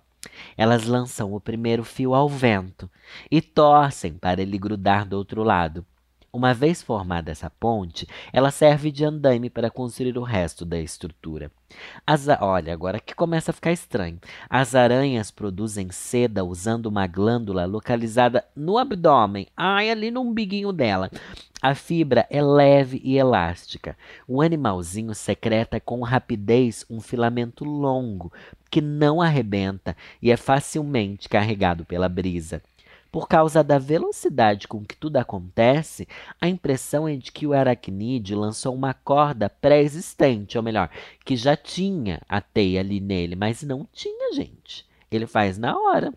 Elas 0.56 0.86
lançam 0.86 1.34
o 1.34 1.42
primeiro 1.42 1.84
fio 1.84 2.14
ao 2.14 2.30
vento 2.30 2.88
e 3.32 3.42
torcem 3.42 4.14
para 4.14 4.44
ele 4.44 4.60
grudar 4.60 5.08
do 5.08 5.18
outro 5.18 5.42
lado. 5.42 5.84
Uma 6.32 6.54
vez 6.54 6.84
formada 6.84 7.32
essa 7.32 7.50
ponte, 7.50 8.08
ela 8.32 8.52
serve 8.52 8.92
de 8.92 9.04
andaime 9.04 9.50
para 9.50 9.72
construir 9.72 10.16
o 10.16 10.22
resto 10.22 10.64
da 10.64 10.80
estrutura. 10.80 11.52
As, 12.06 12.28
olha, 12.40 12.72
agora 12.72 13.00
que 13.00 13.16
começa 13.16 13.50
a 13.50 13.54
ficar 13.54 13.72
estranho. 13.72 14.20
As 14.48 14.76
aranhas 14.76 15.32
produzem 15.32 15.90
seda 15.90 16.46
usando 16.46 16.86
uma 16.86 17.08
glândula 17.08 17.66
localizada 17.66 18.46
no 18.56 18.78
abdômen, 18.78 19.48
ai, 19.58 19.90
ali 19.90 20.12
no 20.12 20.22
umbiguinho 20.22 20.72
dela. 20.72 21.10
A 21.62 21.74
fibra 21.74 22.28
é 22.30 22.42
leve 22.44 23.02
e 23.04 23.18
elástica. 23.18 23.98
O 24.28 24.40
animalzinho 24.40 25.16
secreta 25.16 25.80
com 25.80 26.02
rapidez 26.04 26.86
um 26.90 27.02
filamento 27.02 27.66
longo 27.66 28.32
que 28.70 28.82
não 28.82 29.20
arrebenta 29.20 29.98
e 30.22 30.32
é 30.32 30.38
facilmente 30.38 31.28
carregado 31.28 31.84
pela 31.86 32.08
brisa. 32.08 32.62
Por 33.12 33.28
causa 33.28 33.64
da 33.64 33.80
velocidade 33.80 34.68
com 34.68 34.86
que 34.86 34.96
tudo 34.96 35.18
acontece, 35.18 36.08
a 36.40 36.48
impressão 36.48 37.08
é 37.08 37.16
de 37.16 37.32
que 37.32 37.48
o 37.48 37.54
aracnídeo 37.54 38.38
lançou 38.38 38.76
uma 38.76 38.94
corda 38.94 39.50
pré-existente, 39.50 40.58
ou 40.58 40.64
melhor, 40.64 40.90
que 41.26 41.36
já 41.36 41.56
tinha 41.56 42.22
a 42.30 42.40
teia 42.40 42.82
ali 42.82 43.00
nele, 43.00 43.36
mas 43.36 43.64
não 43.64 43.88
tinha, 43.92 44.34
gente. 44.34 44.86
Ele 45.10 45.26
faz 45.26 45.58
na 45.58 45.76
hora. 45.76 46.14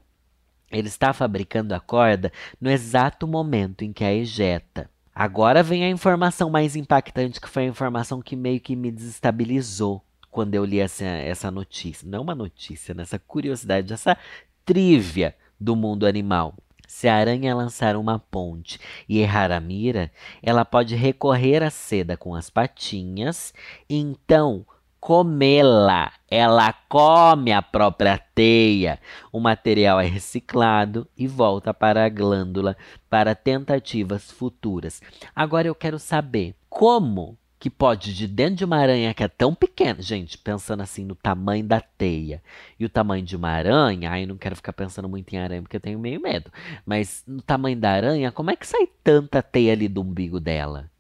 Ele 0.71 0.89
está 0.89 1.13
fabricando 1.13 1.75
a 1.75 1.81
corda 1.81 2.31
no 2.61 2.71
exato 2.71 3.27
momento 3.27 3.85
em 3.85 3.93
que 3.93 4.05
a 4.05 4.13
ejeta. 4.13 4.91
Agora 5.15 5.63
vem 5.63 5.85
a 5.85 5.91
informação 5.91 6.49
mais 6.49 6.77
impactante, 6.77 7.41
que 7.41 7.49
foi 7.49 7.65
a 7.65 7.69
informação 7.69 8.23
que 8.23 8.35
meio 8.35 8.61
que 8.61 8.75
me 8.75 8.91
desestabilizou 8.91 10.03
quando 10.31 10.55
eu 10.55 10.65
li 10.65 10.81
essa, 10.81 11.05
essa 11.05 11.51
notícia. 11.51 12.09
Não 12.09 12.23
uma 12.23 12.35
notícia, 12.35 12.95
nessa 12.95 13.17
né? 13.17 13.23
curiosidade, 13.27 13.93
essa 13.93 14.17
trívia 14.65 15.37
do 15.61 15.77
mundo 15.77 16.07
animal. 16.07 16.55
Se 16.93 17.09
a 17.09 17.17
aranha 17.17 17.57
lançar 17.57 17.97
uma 17.97 18.19
ponte 18.19 18.79
e 19.09 19.19
errar 19.19 19.51
a 19.51 19.59
mira, 19.59 20.13
ela 20.43 20.63
pode 20.63 20.95
recorrer 20.95 21.63
à 21.63 21.71
seda 21.71 22.19
com 22.19 22.35
as 22.35 22.51
patinhas, 22.51 23.55
então 23.89 24.67
comê-la. 25.01 26.13
Ela 26.31 26.71
come 26.91 27.51
a 27.51 27.63
própria 27.63 28.19
teia. 28.35 29.01
O 29.33 29.41
material 29.41 29.99
é 29.99 30.05
reciclado 30.05 31.09
e 31.17 31.27
volta 31.27 31.73
para 31.73 32.05
a 32.05 32.11
glândula 32.11 32.77
para 33.09 33.35
tentativas 33.35 34.31
futuras. 34.31 35.01
Agora 35.35 35.67
eu 35.67 35.75
quero 35.75 35.99
saber 35.99 36.55
como 36.69 37.39
que 37.63 37.71
pode, 37.71 38.13
de 38.13 38.27
dentro 38.27 38.57
de 38.57 38.65
uma 38.65 38.77
aranha 38.77 39.15
que 39.15 39.23
é 39.23 39.29
tão 39.29 39.55
pequena, 39.55 40.03
gente, 40.03 40.37
pensando 40.37 40.83
assim 40.83 41.05
no 41.05 41.15
tamanho 41.15 41.65
da 41.65 41.81
teia 41.81 42.43
e 42.77 42.85
o 42.85 42.89
tamanho 42.89 43.25
de 43.25 43.37
uma 43.37 43.51
aranha, 43.51 44.11
aí 44.11 44.27
não 44.27 44.37
quero 44.37 44.57
ficar 44.57 44.73
pensando 44.73 45.09
muito 45.09 45.33
em 45.33 45.39
aranha 45.39 45.63
porque 45.63 45.77
eu 45.77 45.81
tenho 45.81 45.97
meio 45.97 46.21
medo, 46.21 46.51
mas 46.85 47.23
no 47.25 47.41
tamanho 47.41 47.79
da 47.79 47.93
aranha, 47.93 48.33
como 48.33 48.51
é 48.51 48.57
que 48.57 48.67
sai 48.67 48.89
tanta 49.05 49.41
teia 49.41 49.75
ali 49.75 49.87
do 49.87 50.01
umbigo 50.01 50.41
dela? 50.41 50.91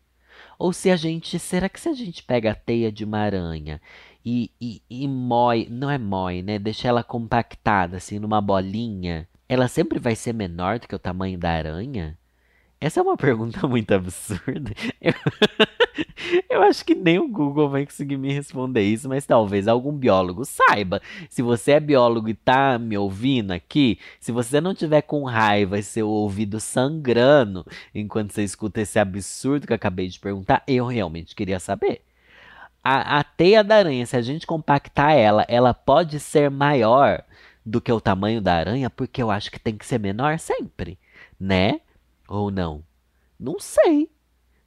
Ou 0.57 0.73
se 0.73 0.89
a 0.89 0.95
gente, 0.95 1.37
será 1.37 1.69
que 1.69 1.81
se 1.81 1.89
a 1.89 1.95
gente 1.95 2.23
pega 2.23 2.53
a 2.53 2.55
teia 2.55 2.93
de 2.93 3.05
uma 3.05 3.19
aranha 3.19 3.81
e, 4.25 4.53
e, 4.61 4.81
e 4.89 5.09
mói, 5.09 5.67
não 5.69 5.91
é 5.91 5.99
mói, 5.99 6.43
né? 6.43 6.61
Deixa 6.61 6.87
ela 6.87 7.03
compactada 7.03 7.97
assim 7.97 8.21
numa 8.21 8.41
bolinha, 8.41 9.29
ela 9.49 9.67
sempre 9.67 9.99
vai 9.99 10.15
ser 10.15 10.33
menor 10.33 10.79
do 10.79 10.87
que 10.87 10.95
o 10.95 11.01
tamanho 11.01 11.37
da 11.37 11.51
aranha? 11.51 12.17
Essa 12.83 12.99
é 12.99 13.03
uma 13.05 13.17
pergunta 13.17 13.65
muito 13.69 13.95
absurda. 13.95 14.73
Eu, 15.01 15.15
eu, 16.51 16.63
acho 16.65 16.85
que 16.85 16.97
nem 16.97 17.17
o 17.17 17.29
Google 17.29 17.69
vai 17.69 17.87
conseguir 17.87 18.17
me 18.17 18.33
responder 18.33 18.83
isso, 18.83 19.09
mas 19.09 19.25
talvez 19.25 19.69
algum 19.69 19.93
biólogo 19.93 20.45
saiba. 20.45 21.01
Se 21.31 21.43
você 21.43 21.73
é 21.73 21.81
biólogo 21.81 22.29
e 22.29 22.35
tá 22.35 22.81
me 22.81 22.99
ouvindo 22.99 23.53
aqui, 23.53 24.01
se 24.19 24.33
você 24.33 24.61
não 24.61 24.75
tiver 24.75 25.03
com 25.03 25.23
raiva 25.23 25.79
e 25.79 25.83
seu 25.85 26.09
ouvido 26.09 26.59
sangrando 26.59 27.65
enquanto 27.95 28.33
você 28.33 28.43
escuta 28.43 28.81
esse 28.81 28.99
absurdo 28.99 29.65
que 29.65 29.73
eu 29.73 29.77
acabei 29.77 30.09
de 30.09 30.19
perguntar, 30.19 30.65
eu 30.67 30.85
realmente 30.85 31.37
queria 31.37 31.61
saber. 31.61 32.03
A, 32.83 33.21
a 33.21 33.23
teia 33.23 33.63
da 33.63 33.77
aranha, 33.77 34.05
se 34.07 34.17
a 34.17 34.23
gente 34.23 34.45
compactar 34.45 35.13
ela, 35.13 35.47
ela 35.47 35.73
pode 35.73 36.19
ser 36.19 36.51
maior 36.51 37.23
do 37.65 37.81
que 37.81 37.93
o 37.93 38.01
tamanho 38.01 38.41
da 38.41 38.55
aranha, 38.55 38.91
porque 38.91 39.23
eu 39.23 39.31
acho 39.31 39.53
que 39.53 39.61
tem 39.61 39.77
que 39.77 39.87
ser 39.87 40.01
menor 40.01 40.37
sempre, 40.41 40.99
né? 41.39 41.79
Ou 42.29 42.51
não? 42.51 42.83
Não 43.39 43.59
sei. 43.59 44.11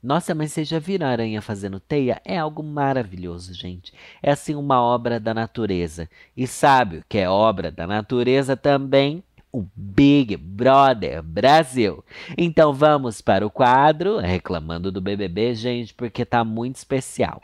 Nossa, 0.06 0.36
mas 0.36 0.52
vocês 0.52 0.68
já 0.68 0.78
viram 0.78 1.08
a 1.08 1.10
aranha 1.10 1.42
fazendo 1.42 1.80
teia? 1.80 2.22
É 2.24 2.38
algo 2.38 2.62
maravilhoso, 2.62 3.56
gente. 3.56 3.92
É 4.22 4.30
assim 4.30 4.54
uma 4.54 4.80
obra 4.80 5.20
da 5.20 5.34
natureza. 5.34 6.08
E 6.38 6.46
sabe 6.46 6.98
o 6.98 7.04
que 7.10 7.18
é 7.18 7.28
obra 7.28 7.72
da 7.72 7.88
natureza 7.88 8.56
também? 8.56 9.24
O 9.52 9.66
Big 9.76 10.38
Brother 10.38 11.24
Brasil. 11.24 12.06
Então 12.38 12.72
vamos 12.72 13.20
para 13.20 13.48
o 13.48 13.50
quadro 13.50 14.20
Reclamando 14.20 14.92
do 14.92 15.02
BBB, 15.02 15.56
gente, 15.56 15.92
porque 15.94 16.24
tá 16.24 16.44
muito 16.44 16.76
especial. 16.76 17.42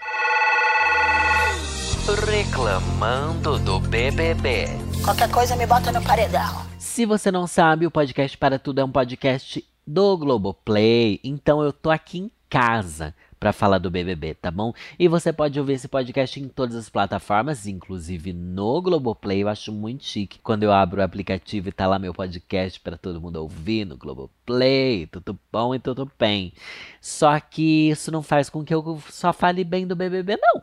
Reclamando 2.27 3.57
do 3.57 3.79
BBB. 3.79 4.65
Qualquer 5.03 5.31
coisa 5.31 5.55
me 5.55 5.65
bota 5.65 5.91
no 5.91 6.03
paredão. 6.03 6.69
Se 6.77 7.07
você 7.07 7.31
não 7.31 7.47
sabe, 7.47 7.87
o 7.87 7.91
podcast 7.91 8.37
Para 8.37 8.59
Tudo 8.59 8.81
é 8.81 8.83
um 8.83 8.91
podcast 8.91 9.63
do 9.85 10.17
Globoplay. 10.17 11.19
Então 11.23 11.61
eu 11.61 11.73
tô 11.73 11.89
aqui 11.89 12.19
em 12.19 12.31
casa 12.49 13.15
para 13.41 13.51
falar 13.51 13.79
do 13.79 13.89
BBB, 13.89 14.35
tá 14.35 14.51
bom? 14.51 14.71
E 14.99 15.07
você 15.07 15.33
pode 15.33 15.59
ouvir 15.59 15.73
esse 15.73 15.87
podcast 15.87 16.39
em 16.39 16.47
todas 16.47 16.75
as 16.75 16.89
plataformas, 16.89 17.65
inclusive 17.65 18.31
no 18.33 18.79
Globoplay. 18.81 19.41
Eu 19.41 19.49
acho 19.49 19.71
muito 19.71 20.03
chique 20.03 20.37
quando 20.43 20.61
eu 20.61 20.71
abro 20.71 21.01
o 21.01 21.03
aplicativo 21.03 21.69
e 21.69 21.71
tá 21.71 21.87
lá 21.87 21.97
meu 21.97 22.13
podcast 22.13 22.79
para 22.79 22.97
todo 22.97 23.19
mundo 23.19 23.37
ouvir 23.37 23.85
no 23.85 23.97
Globoplay. 23.97 25.07
Tudo 25.07 25.39
bom 25.51 25.73
e 25.73 25.79
tudo 25.79 26.11
bem. 26.19 26.53
Só 27.01 27.39
que 27.39 27.89
isso 27.89 28.11
não 28.11 28.21
faz 28.21 28.47
com 28.47 28.63
que 28.63 28.75
eu 28.75 29.01
só 29.09 29.33
fale 29.33 29.63
bem 29.63 29.87
do 29.87 29.95
BBB, 29.95 30.37
não. 30.37 30.61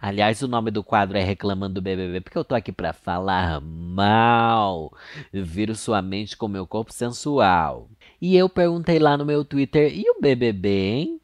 Aliás, 0.00 0.42
o 0.42 0.48
nome 0.48 0.70
do 0.70 0.84
quadro 0.84 1.16
é 1.18 1.24
Reclamando 1.24 1.74
do 1.74 1.82
BBB, 1.82 2.20
porque 2.20 2.38
eu 2.38 2.44
tô 2.44 2.54
aqui 2.54 2.70
para 2.70 2.92
falar 2.92 3.60
mal. 3.60 4.92
Viro 5.32 5.74
sua 5.74 6.02
mente 6.02 6.36
com 6.36 6.46
meu 6.46 6.66
corpo 6.66 6.92
sensual. 6.92 7.88
E 8.20 8.36
eu 8.36 8.48
perguntei 8.48 8.98
lá 8.98 9.16
no 9.16 9.24
meu 9.24 9.44
Twitter: 9.44 9.92
e 9.92 10.10
o 10.10 10.20
BBB, 10.20 10.68
hein? 10.68 11.20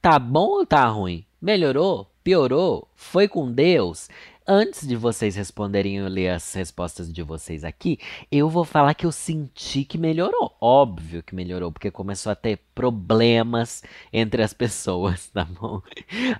Tá 0.00 0.18
bom 0.18 0.58
ou 0.58 0.66
tá 0.66 0.86
ruim? 0.86 1.24
Melhorou? 1.40 2.10
Piorou? 2.22 2.88
Foi 2.94 3.28
com 3.28 3.50
Deus? 3.50 4.08
Antes 4.48 4.86
de 4.86 4.94
vocês 4.94 5.34
responderem 5.34 5.96
eu 5.96 6.06
ler 6.06 6.28
as 6.28 6.54
respostas 6.54 7.12
de 7.12 7.20
vocês 7.20 7.64
aqui, 7.64 7.98
eu 8.30 8.48
vou 8.48 8.64
falar 8.64 8.94
que 8.94 9.04
eu 9.04 9.10
senti 9.10 9.84
que 9.84 9.98
melhorou. 9.98 10.56
Óbvio 10.60 11.20
que 11.20 11.34
melhorou, 11.34 11.72
porque 11.72 11.90
começou 11.90 12.30
a 12.30 12.36
ter 12.36 12.60
problemas 12.72 13.82
entre 14.12 14.44
as 14.44 14.52
pessoas, 14.52 15.28
tá 15.34 15.44
bom? 15.44 15.82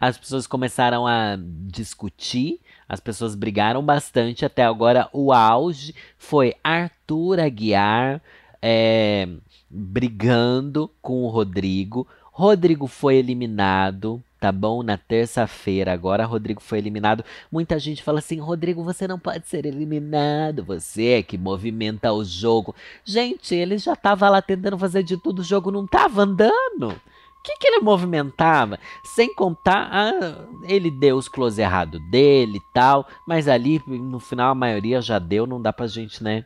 As 0.01 0.17
pessoas 0.17 0.47
começaram 0.47 1.05
a 1.05 1.37
discutir, 1.67 2.61
as 2.89 3.01
pessoas 3.01 3.35
brigaram 3.35 3.85
bastante. 3.85 4.45
Até 4.45 4.65
agora, 4.65 5.09
o 5.13 5.33
auge 5.33 5.93
foi 6.17 6.55
Arthur 6.63 7.41
Aguiar 7.41 8.23
é, 8.61 9.29
brigando 9.71 10.91
com 11.01 11.23
o 11.25 11.29
Rodrigo. 11.29 12.07
Rodrigo 12.33 12.87
foi 12.87 13.17
eliminado 13.17 14.23
tá 14.47 14.53
bom? 14.53 14.83
Na 14.83 14.97
terça-feira, 14.97 15.93
agora 15.93 16.25
Rodrigo 16.25 16.61
foi 16.61 16.79
eliminado. 16.79 17.25
Muita 17.51 17.79
gente 17.79 18.03
fala 18.03 18.19
assim: 18.19 18.39
Rodrigo, 18.39 18.83
você 18.83 19.09
não 19.09 19.19
pode 19.19 19.49
ser 19.49 19.67
eliminado. 19.67 20.65
Você 20.65 21.07
é 21.09 21.23
que 21.23 21.39
movimenta 21.39 22.13
o 22.13 22.25
jogo. 22.25 22.75
Gente, 23.05 23.55
ele 23.55 23.79
já 23.79 23.97
tava 23.97 24.29
lá 24.29 24.41
tentando 24.41 24.79
fazer 24.79 25.03
de 25.03 25.17
tudo, 25.17 25.41
o 25.41 25.45
jogo 25.45 25.71
não 25.71 25.87
tava 25.87 26.23
andando. 26.23 26.91
O 26.91 27.43
que, 27.43 27.59
que 27.59 27.69
ele 27.69 27.81
movimentava? 27.81 28.79
Sem 29.05 29.33
contar, 29.33 29.89
ah, 29.93 30.49
ele 30.65 30.91
deu 30.91 31.17
os 31.17 31.29
close 31.29 31.61
errado 31.61 32.01
dele 32.11 32.59
e 32.59 32.73
tal, 32.75 33.07
mas 33.25 33.47
ali 33.47 33.81
no 33.87 34.19
final 34.19 34.51
a 34.51 34.55
maioria 34.55 35.01
já 35.01 35.21
deu, 35.21 35.47
não 35.47 35.63
dá 35.63 35.73
pra 35.73 35.87
gente, 35.87 36.25
né? 36.25 36.45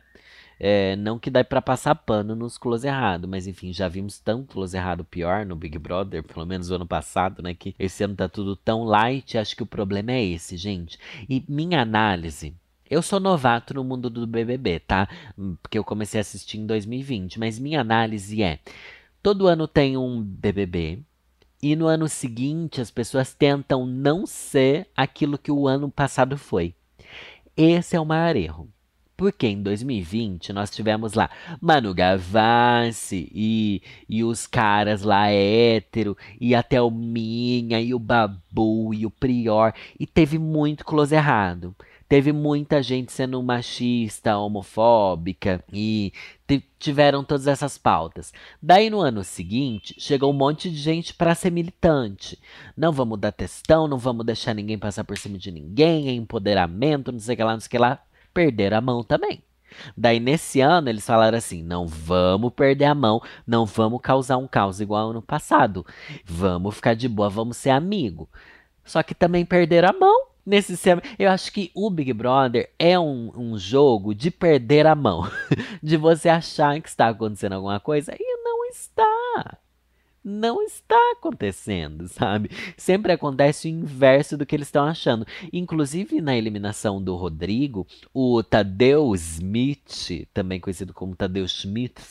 É, 0.63 0.95
não 0.95 1.17
que 1.17 1.31
dá 1.31 1.43
para 1.43 1.59
passar 1.59 1.95
pano 1.95 2.35
nos 2.35 2.55
close 2.55 2.85
errado, 2.85 3.27
mas 3.27 3.47
enfim, 3.47 3.73
já 3.73 3.87
vimos 3.87 4.19
tão 4.19 4.45
close 4.45 4.77
errado 4.77 5.03
pior 5.03 5.43
no 5.43 5.55
Big 5.55 5.75
Brother, 5.79 6.21
pelo 6.21 6.45
menos 6.45 6.69
o 6.69 6.75
ano 6.75 6.85
passado, 6.85 7.41
né? 7.41 7.55
Que 7.55 7.73
esse 7.79 8.03
ano 8.03 8.15
tá 8.15 8.29
tudo 8.29 8.55
tão 8.55 8.83
light. 8.83 9.39
Acho 9.39 9.55
que 9.55 9.63
o 9.63 9.65
problema 9.65 10.11
é 10.11 10.23
esse, 10.23 10.55
gente. 10.57 10.99
E 11.27 11.43
minha 11.49 11.81
análise. 11.81 12.53
Eu 12.87 13.01
sou 13.01 13.19
novato 13.19 13.73
no 13.73 13.83
mundo 13.83 14.07
do 14.07 14.27
BBB, 14.27 14.81
tá? 14.81 15.09
Porque 15.63 15.79
eu 15.79 15.83
comecei 15.83 16.19
a 16.19 16.21
assistir 16.21 16.59
em 16.59 16.67
2020, 16.67 17.39
mas 17.39 17.57
minha 17.57 17.81
análise 17.81 18.43
é: 18.43 18.59
todo 19.23 19.47
ano 19.47 19.67
tem 19.67 19.97
um 19.97 20.21
BBB, 20.21 20.99
e 21.59 21.75
no 21.75 21.87
ano 21.87 22.07
seguinte 22.07 22.79
as 22.79 22.91
pessoas 22.91 23.33
tentam 23.33 23.87
não 23.87 24.27
ser 24.27 24.87
aquilo 24.95 25.39
que 25.39 25.51
o 25.51 25.67
ano 25.67 25.89
passado 25.89 26.37
foi. 26.37 26.75
Esse 27.57 27.95
é 27.95 27.99
o 27.99 28.05
maior 28.05 28.35
erro. 28.35 28.69
Porque 29.21 29.45
em 29.45 29.61
2020 29.61 30.51
nós 30.51 30.71
tivemos 30.71 31.13
lá 31.13 31.29
Manu 31.61 31.93
Gavassi 31.93 33.29
e, 33.31 33.83
e 34.09 34.23
os 34.23 34.47
caras 34.47 35.03
lá 35.03 35.29
hétero, 35.29 36.17
e 36.39 36.55
a 36.55 36.63
Thelminha, 36.63 37.79
e 37.79 37.93
o 37.93 37.99
Babu, 37.99 38.95
e 38.95 39.05
o 39.05 39.11
Prior, 39.11 39.75
e 39.99 40.07
teve 40.07 40.39
muito 40.39 40.83
close 40.83 41.13
errado. 41.13 41.75
Teve 42.09 42.31
muita 42.31 42.81
gente 42.81 43.11
sendo 43.11 43.43
machista, 43.43 44.35
homofóbica, 44.39 45.63
e 45.71 46.11
tiveram 46.79 47.23
todas 47.23 47.45
essas 47.45 47.77
pautas. 47.77 48.33
Daí 48.59 48.89
no 48.89 49.01
ano 49.01 49.23
seguinte, 49.23 49.93
chegou 49.99 50.31
um 50.31 50.35
monte 50.35 50.67
de 50.67 50.77
gente 50.77 51.13
para 51.13 51.35
ser 51.35 51.51
militante. 51.51 52.39
Não 52.75 52.91
vamos 52.91 53.19
dar 53.19 53.31
testão, 53.31 53.87
não 53.87 53.99
vamos 53.99 54.25
deixar 54.25 54.55
ninguém 54.55 54.79
passar 54.79 55.03
por 55.03 55.15
cima 55.15 55.37
de 55.37 55.51
ninguém, 55.51 56.09
é 56.09 56.11
empoderamento, 56.11 57.11
não 57.11 57.19
sei 57.19 57.35
o 57.35 57.37
que 57.37 57.43
lá, 57.43 57.53
não 57.53 57.59
sei 57.59 57.67
o 57.67 57.69
que 57.69 57.77
lá 57.77 58.01
perder 58.33 58.73
a 58.73 58.81
mão 58.81 59.03
também. 59.03 59.43
Daí, 59.95 60.19
nesse 60.19 60.59
ano, 60.61 60.89
eles 60.89 61.05
falaram 61.05 61.37
assim: 61.37 61.63
não 61.63 61.87
vamos 61.87 62.53
perder 62.53 62.85
a 62.85 62.95
mão, 62.95 63.21
não 63.45 63.65
vamos 63.65 64.01
causar 64.01 64.37
um 64.37 64.47
caos 64.47 64.81
igual 64.81 65.11
ano 65.11 65.21
passado. 65.21 65.85
Vamos 66.25 66.75
ficar 66.75 66.93
de 66.93 67.07
boa, 67.07 67.29
vamos 67.29 67.57
ser 67.57 67.69
amigo. 67.69 68.29
Só 68.83 69.01
que 69.03 69.15
também 69.15 69.45
perderam 69.45 69.89
a 69.89 69.93
mão. 69.93 70.27
Nesse 70.43 70.75
eu 71.19 71.29
acho 71.29 71.51
que 71.51 71.71
o 71.75 71.89
Big 71.91 72.11
Brother 72.13 72.73
é 72.79 72.97
um, 72.99 73.31
um 73.35 73.57
jogo 73.59 74.15
de 74.15 74.31
perder 74.31 74.87
a 74.87 74.95
mão, 74.95 75.29
de 75.83 75.97
você 75.97 76.29
achar 76.29 76.81
que 76.81 76.89
está 76.89 77.09
acontecendo 77.09 77.53
alguma 77.53 77.79
coisa 77.79 78.15
e 78.19 78.43
não 78.43 78.65
está 78.65 79.57
não 80.23 80.61
está 80.61 80.99
acontecendo, 81.13 82.07
sabe? 82.07 82.49
Sempre 82.77 83.11
acontece 83.11 83.67
o 83.67 83.71
inverso 83.71 84.37
do 84.37 84.45
que 84.45 84.55
eles 84.55 84.67
estão 84.67 84.85
achando. 84.85 85.25
Inclusive 85.51 86.21
na 86.21 86.35
eliminação 86.35 87.01
do 87.01 87.15
Rodrigo, 87.15 87.87
o 88.13 88.43
Tadeu 88.43 89.13
Smith, 89.15 90.27
também 90.33 90.59
conhecido 90.59 90.93
como 90.93 91.15
Tadeu 91.15 91.47
Schmidt, 91.47 92.01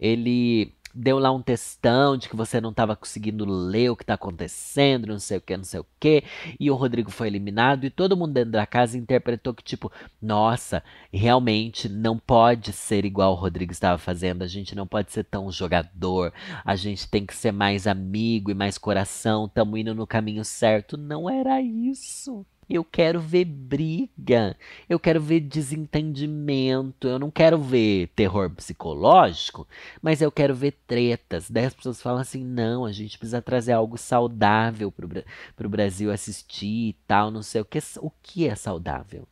ele 0.00 0.72
deu 0.96 1.18
lá 1.18 1.30
um 1.30 1.42
textão 1.42 2.16
de 2.16 2.28
que 2.28 2.36
você 2.36 2.60
não 2.60 2.70
estava 2.70 2.96
conseguindo 2.96 3.44
ler 3.44 3.90
o 3.90 3.96
que 3.96 4.02
está 4.02 4.14
acontecendo, 4.14 5.06
não 5.06 5.18
sei 5.18 5.36
o 5.38 5.40
que, 5.40 5.56
não 5.56 5.64
sei 5.64 5.80
o 5.80 5.86
que, 6.00 6.24
e 6.58 6.70
o 6.70 6.74
Rodrigo 6.74 7.10
foi 7.10 7.26
eliminado 7.26 7.84
e 7.84 7.90
todo 7.90 8.16
mundo 8.16 8.32
dentro 8.32 8.52
da 8.52 8.66
casa 8.66 8.96
interpretou 8.96 9.52
que 9.52 9.62
tipo, 9.62 9.92
nossa, 10.20 10.82
realmente 11.12 11.88
não 11.88 12.18
pode 12.18 12.72
ser 12.72 13.04
igual 13.04 13.32
o 13.32 13.36
Rodrigo 13.36 13.72
estava 13.72 13.98
fazendo, 13.98 14.42
a 14.42 14.46
gente 14.46 14.74
não 14.74 14.86
pode 14.86 15.12
ser 15.12 15.24
tão 15.24 15.50
jogador, 15.52 16.32
a 16.64 16.74
gente 16.74 17.08
tem 17.08 17.26
que 17.26 17.34
ser 17.34 17.52
mais 17.52 17.86
amigo 17.86 18.50
e 18.50 18.54
mais 18.54 18.78
coração, 18.78 19.46
estamos 19.46 19.78
indo 19.78 19.94
no 19.94 20.06
caminho 20.06 20.44
certo. 20.44 20.96
Não 20.96 21.28
era 21.28 21.60
isso. 21.60 22.44
Eu 22.68 22.84
quero 22.84 23.20
ver 23.20 23.44
briga. 23.44 24.56
Eu 24.88 24.98
quero 24.98 25.20
ver 25.20 25.40
desentendimento. 25.40 27.06
Eu 27.06 27.18
não 27.18 27.30
quero 27.30 27.58
ver 27.58 28.08
terror 28.08 28.50
psicológico, 28.50 29.66
mas 30.02 30.20
eu 30.20 30.32
quero 30.32 30.54
ver 30.54 30.72
tretas. 30.86 31.48
Daí 31.50 31.66
as 31.66 31.74
pessoas 31.74 32.02
falam 32.02 32.20
assim: 32.20 32.44
não, 32.44 32.84
a 32.84 32.92
gente 32.92 33.18
precisa 33.18 33.40
trazer 33.40 33.72
algo 33.72 33.96
saudável 33.96 34.92
para 34.92 35.66
o 35.66 35.70
Brasil 35.70 36.10
assistir 36.10 36.90
e 36.90 36.96
tal, 37.06 37.30
não 37.30 37.42
sei 37.42 37.60
o 37.60 37.64
que. 37.64 37.78
O 38.00 38.10
que 38.22 38.48
é 38.48 38.54
saudável? 38.54 39.26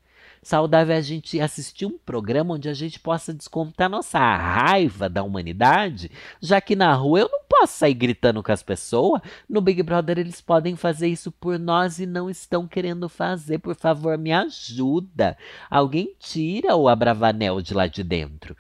Saudável 0.45 0.95
é 0.95 0.99
a 0.99 1.03
gente 1.03 1.41
assistir 1.41 1.87
um 1.87 1.97
programa 1.99 2.55
onde 2.55 2.69
a 2.69 2.75
gente 2.75 3.01
possa 3.01 3.33
descontar 3.33 3.89
nossa 3.89 4.19
raiva 4.19 5.09
da 5.09 5.23
humanidade, 5.23 6.11
já 6.41 6.61
que 6.61 6.77
na 6.77 6.93
rua 6.93 7.21
eu 7.21 7.29
não 7.31 7.41
posso 7.49 7.79
sair 7.79 7.95
gritando 7.95 8.43
com 8.43 8.53
as 8.53 8.63
pessoas. 8.63 9.23
No 9.49 9.63
Big 9.63 9.83
Brother 9.83 10.19
eles 10.19 10.41
podem 10.41 10.77
fazer 10.77 11.09
isso 11.09 11.33
por 11.33 11.59
nós 11.59 11.99
e 11.99 12.05
não 12.05 12.29
estão 12.29 12.69
querendo 12.69 13.09
fazer. 13.09 13.59
Por 13.59 13.75
favor, 13.75 14.19
me 14.19 14.33
ajuda. 14.33 15.37
Alguém 15.71 16.15
tira 16.19 16.77
o 16.77 16.89
Abravanel 16.89 17.63
de 17.63 17.73
lá 17.73 17.87
de 17.87 18.05
dentro. 18.05 18.55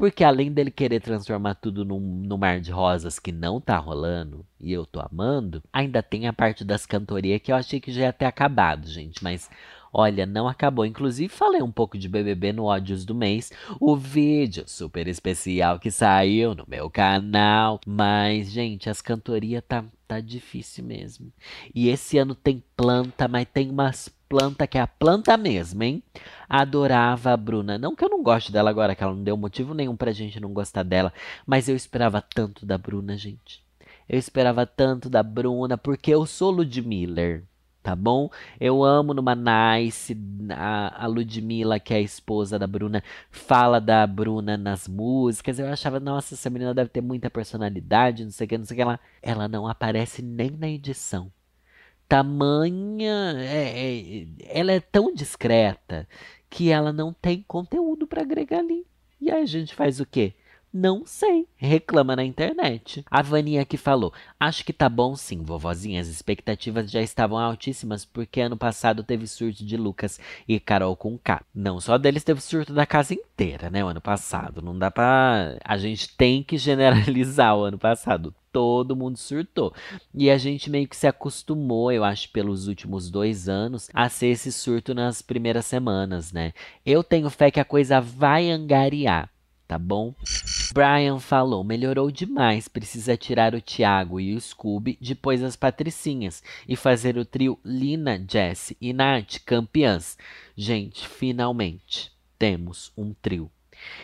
Porque 0.00 0.24
além 0.24 0.50
dele 0.50 0.70
querer 0.70 1.00
transformar 1.00 1.56
tudo 1.56 1.84
num, 1.84 2.00
num 2.00 2.38
mar 2.38 2.58
de 2.58 2.70
rosas 2.70 3.18
que 3.18 3.30
não 3.30 3.60
tá 3.60 3.76
rolando, 3.76 4.46
e 4.58 4.72
eu 4.72 4.86
tô 4.86 4.98
amando, 4.98 5.62
ainda 5.70 6.02
tem 6.02 6.26
a 6.26 6.32
parte 6.32 6.64
das 6.64 6.86
cantorias 6.86 7.42
que 7.42 7.52
eu 7.52 7.56
achei 7.56 7.78
que 7.80 7.92
já 7.92 8.04
ia 8.04 8.12
ter 8.12 8.24
acabado, 8.24 8.88
gente. 8.88 9.22
Mas 9.22 9.50
Olha, 9.92 10.24
não 10.24 10.46
acabou. 10.46 10.86
Inclusive, 10.86 11.32
falei 11.32 11.62
um 11.62 11.70
pouco 11.70 11.98
de 11.98 12.08
BBB 12.08 12.52
no 12.52 12.64
Ódios 12.64 13.04
do 13.04 13.14
Mês, 13.14 13.52
o 13.80 13.96
vídeo 13.96 14.64
super 14.66 15.08
especial 15.08 15.78
que 15.78 15.90
saiu 15.90 16.54
no 16.54 16.64
meu 16.68 16.88
canal. 16.88 17.80
Mas, 17.86 18.50
gente, 18.50 18.88
as 18.88 19.00
cantorias 19.00 19.62
tá, 19.66 19.84
tá 20.06 20.20
difícil 20.20 20.84
mesmo. 20.84 21.32
E 21.74 21.88
esse 21.88 22.18
ano 22.18 22.34
tem 22.34 22.62
planta, 22.76 23.26
mas 23.26 23.46
tem 23.52 23.70
umas 23.70 24.08
planta 24.30 24.64
que 24.64 24.78
é 24.78 24.80
a 24.80 24.86
planta 24.86 25.36
mesmo, 25.36 25.82
hein? 25.82 26.00
Adorava 26.48 27.32
a 27.32 27.36
Bruna. 27.36 27.76
Não 27.76 27.96
que 27.96 28.04
eu 28.04 28.08
não 28.08 28.22
goste 28.22 28.52
dela 28.52 28.70
agora, 28.70 28.94
que 28.94 29.02
ela 29.02 29.12
não 29.12 29.24
deu 29.24 29.36
motivo 29.36 29.74
nenhum 29.74 29.96
pra 29.96 30.12
gente 30.12 30.38
não 30.38 30.52
gostar 30.52 30.84
dela, 30.84 31.12
mas 31.44 31.68
eu 31.68 31.74
esperava 31.74 32.22
tanto 32.22 32.64
da 32.64 32.78
Bruna, 32.78 33.18
gente. 33.18 33.64
Eu 34.08 34.18
esperava 34.18 34.64
tanto 34.64 35.10
da 35.10 35.22
Bruna, 35.22 35.76
porque 35.76 36.14
eu 36.14 36.24
sou 36.26 36.52
Ludmiller 36.52 37.44
tá 37.82 37.96
bom? 37.96 38.30
Eu 38.60 38.84
amo 38.84 39.14
numa 39.14 39.34
Nice, 39.34 40.16
a, 40.50 41.04
a 41.04 41.06
Ludmilla, 41.06 41.80
que 41.80 41.94
é 41.94 41.98
a 41.98 42.00
esposa 42.00 42.58
da 42.58 42.66
Bruna, 42.66 43.02
fala 43.30 43.80
da 43.80 44.06
Bruna 44.06 44.56
nas 44.56 44.86
músicas. 44.86 45.58
Eu 45.58 45.68
achava, 45.68 46.00
nossa, 46.00 46.34
essa 46.34 46.50
menina 46.50 46.74
deve 46.74 46.90
ter 46.90 47.00
muita 47.00 47.30
personalidade, 47.30 48.24
não 48.24 48.30
sei 48.30 48.46
o 48.46 48.48
que, 48.48 48.58
não 48.58 48.64
sei 48.64 48.74
o 48.74 48.76
que. 48.76 48.82
Ela, 48.82 49.00
ela 49.22 49.48
não 49.48 49.66
aparece 49.66 50.22
nem 50.22 50.50
na 50.50 50.68
edição. 50.68 51.32
Tamanha. 52.08 53.34
É, 53.38 54.22
é, 54.22 54.26
ela 54.48 54.72
é 54.72 54.80
tão 54.80 55.14
discreta 55.14 56.08
que 56.50 56.70
ela 56.70 56.92
não 56.92 57.12
tem 57.12 57.44
conteúdo 57.46 58.06
para 58.06 58.22
agregar 58.22 58.58
ali. 58.58 58.84
E 59.20 59.30
aí 59.30 59.42
a 59.42 59.46
gente 59.46 59.74
faz 59.74 60.00
o 60.00 60.06
quê? 60.06 60.34
Não 60.72 61.04
sei. 61.04 61.48
Reclama 61.56 62.14
na 62.14 62.24
internet. 62.24 63.04
A 63.10 63.22
Vaninha 63.22 63.64
que 63.64 63.76
falou: 63.76 64.12
Acho 64.38 64.64
que 64.64 64.72
tá 64.72 64.88
bom 64.88 65.16
sim, 65.16 65.42
vovozinha. 65.42 66.00
As 66.00 66.06
expectativas 66.06 66.88
já 66.88 67.02
estavam 67.02 67.38
altíssimas 67.38 68.04
porque 68.04 68.40
ano 68.40 68.56
passado 68.56 69.02
teve 69.02 69.26
surto 69.26 69.64
de 69.64 69.76
Lucas 69.76 70.20
e 70.46 70.60
Carol 70.60 70.94
com 70.94 71.18
K. 71.18 71.42
Não 71.52 71.80
só 71.80 71.98
deles 71.98 72.22
teve 72.22 72.40
surto 72.40 72.72
da 72.72 72.86
casa 72.86 73.12
inteira, 73.12 73.68
né? 73.68 73.84
O 73.84 73.88
ano 73.88 74.00
passado. 74.00 74.62
Não 74.62 74.78
dá 74.78 74.92
pra. 74.92 75.58
A 75.64 75.76
gente 75.76 76.16
tem 76.16 76.40
que 76.42 76.56
generalizar 76.56 77.56
o 77.56 77.64
ano 77.64 77.78
passado 77.78 78.34
todo 78.52 78.96
mundo 78.96 79.16
surtou. 79.16 79.72
E 80.12 80.28
a 80.28 80.36
gente 80.36 80.70
meio 80.70 80.88
que 80.88 80.96
se 80.96 81.06
acostumou, 81.06 81.92
eu 81.92 82.02
acho, 82.02 82.28
pelos 82.30 82.66
últimos 82.66 83.08
dois 83.08 83.48
anos, 83.48 83.88
a 83.94 84.08
ser 84.08 84.26
esse 84.26 84.50
surto 84.50 84.92
nas 84.92 85.22
primeiras 85.22 85.66
semanas, 85.66 86.32
né? 86.32 86.52
Eu 86.84 87.04
tenho 87.04 87.30
fé 87.30 87.48
que 87.52 87.60
a 87.60 87.64
coisa 87.64 88.00
vai 88.00 88.50
angariar 88.50 89.30
tá 89.70 89.78
bom? 89.78 90.12
Brian 90.72 91.18
falou, 91.18 91.64
melhorou 91.64 92.10
demais, 92.10 92.68
precisa 92.68 93.16
tirar 93.16 93.54
o 93.54 93.60
Thiago 93.60 94.20
e 94.20 94.34
o 94.34 94.40
Scooby, 94.40 94.96
depois 95.00 95.42
as 95.42 95.56
patricinhas, 95.56 96.42
e 96.68 96.76
fazer 96.76 97.18
o 97.18 97.24
trio 97.24 97.58
Lina, 97.64 98.24
Jess 98.28 98.74
e 98.80 98.92
Nath 98.92 99.38
campeãs. 99.44 100.16
Gente, 100.56 101.08
finalmente 101.08 102.12
temos 102.38 102.92
um 102.96 103.12
trio. 103.12 103.50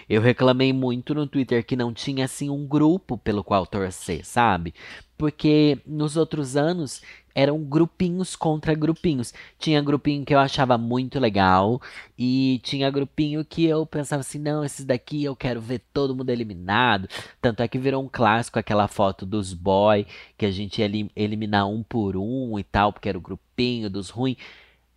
Eu 0.08 0.20
reclamei 0.20 0.72
muito 0.72 1.14
no 1.14 1.26
Twitter 1.26 1.64
que 1.64 1.76
não 1.76 1.92
tinha 1.92 2.24
assim 2.24 2.50
um 2.50 2.66
grupo 2.66 3.18
pelo 3.18 3.44
qual 3.44 3.66
torcer, 3.66 4.24
sabe? 4.24 4.74
Porque 5.16 5.78
nos 5.86 6.16
outros 6.16 6.56
anos 6.56 7.02
eram 7.36 7.62
grupinhos 7.62 8.34
contra 8.34 8.74
grupinhos. 8.74 9.34
Tinha 9.58 9.82
grupinho 9.82 10.24
que 10.24 10.34
eu 10.34 10.38
achava 10.38 10.78
muito 10.78 11.18
legal 11.20 11.82
e 12.18 12.60
tinha 12.62 12.90
grupinho 12.90 13.44
que 13.44 13.66
eu 13.66 13.84
pensava 13.84 14.20
assim, 14.20 14.38
não, 14.38 14.64
esses 14.64 14.86
daqui 14.86 15.22
eu 15.22 15.36
quero 15.36 15.60
ver 15.60 15.82
todo 15.92 16.16
mundo 16.16 16.30
eliminado. 16.30 17.08
Tanto 17.40 17.62
é 17.62 17.68
que 17.68 17.78
virou 17.78 18.02
um 18.02 18.08
clássico 18.08 18.58
aquela 18.58 18.88
foto 18.88 19.26
dos 19.26 19.52
boy 19.52 20.06
que 20.38 20.46
a 20.46 20.50
gente 20.50 20.80
ia 20.80 21.10
eliminar 21.14 21.68
um 21.68 21.82
por 21.82 22.16
um 22.16 22.58
e 22.58 22.64
tal, 22.64 22.90
porque 22.90 23.08
era 23.08 23.18
o 23.18 23.20
grupinho 23.20 23.90
dos 23.90 24.08
ruins. 24.08 24.38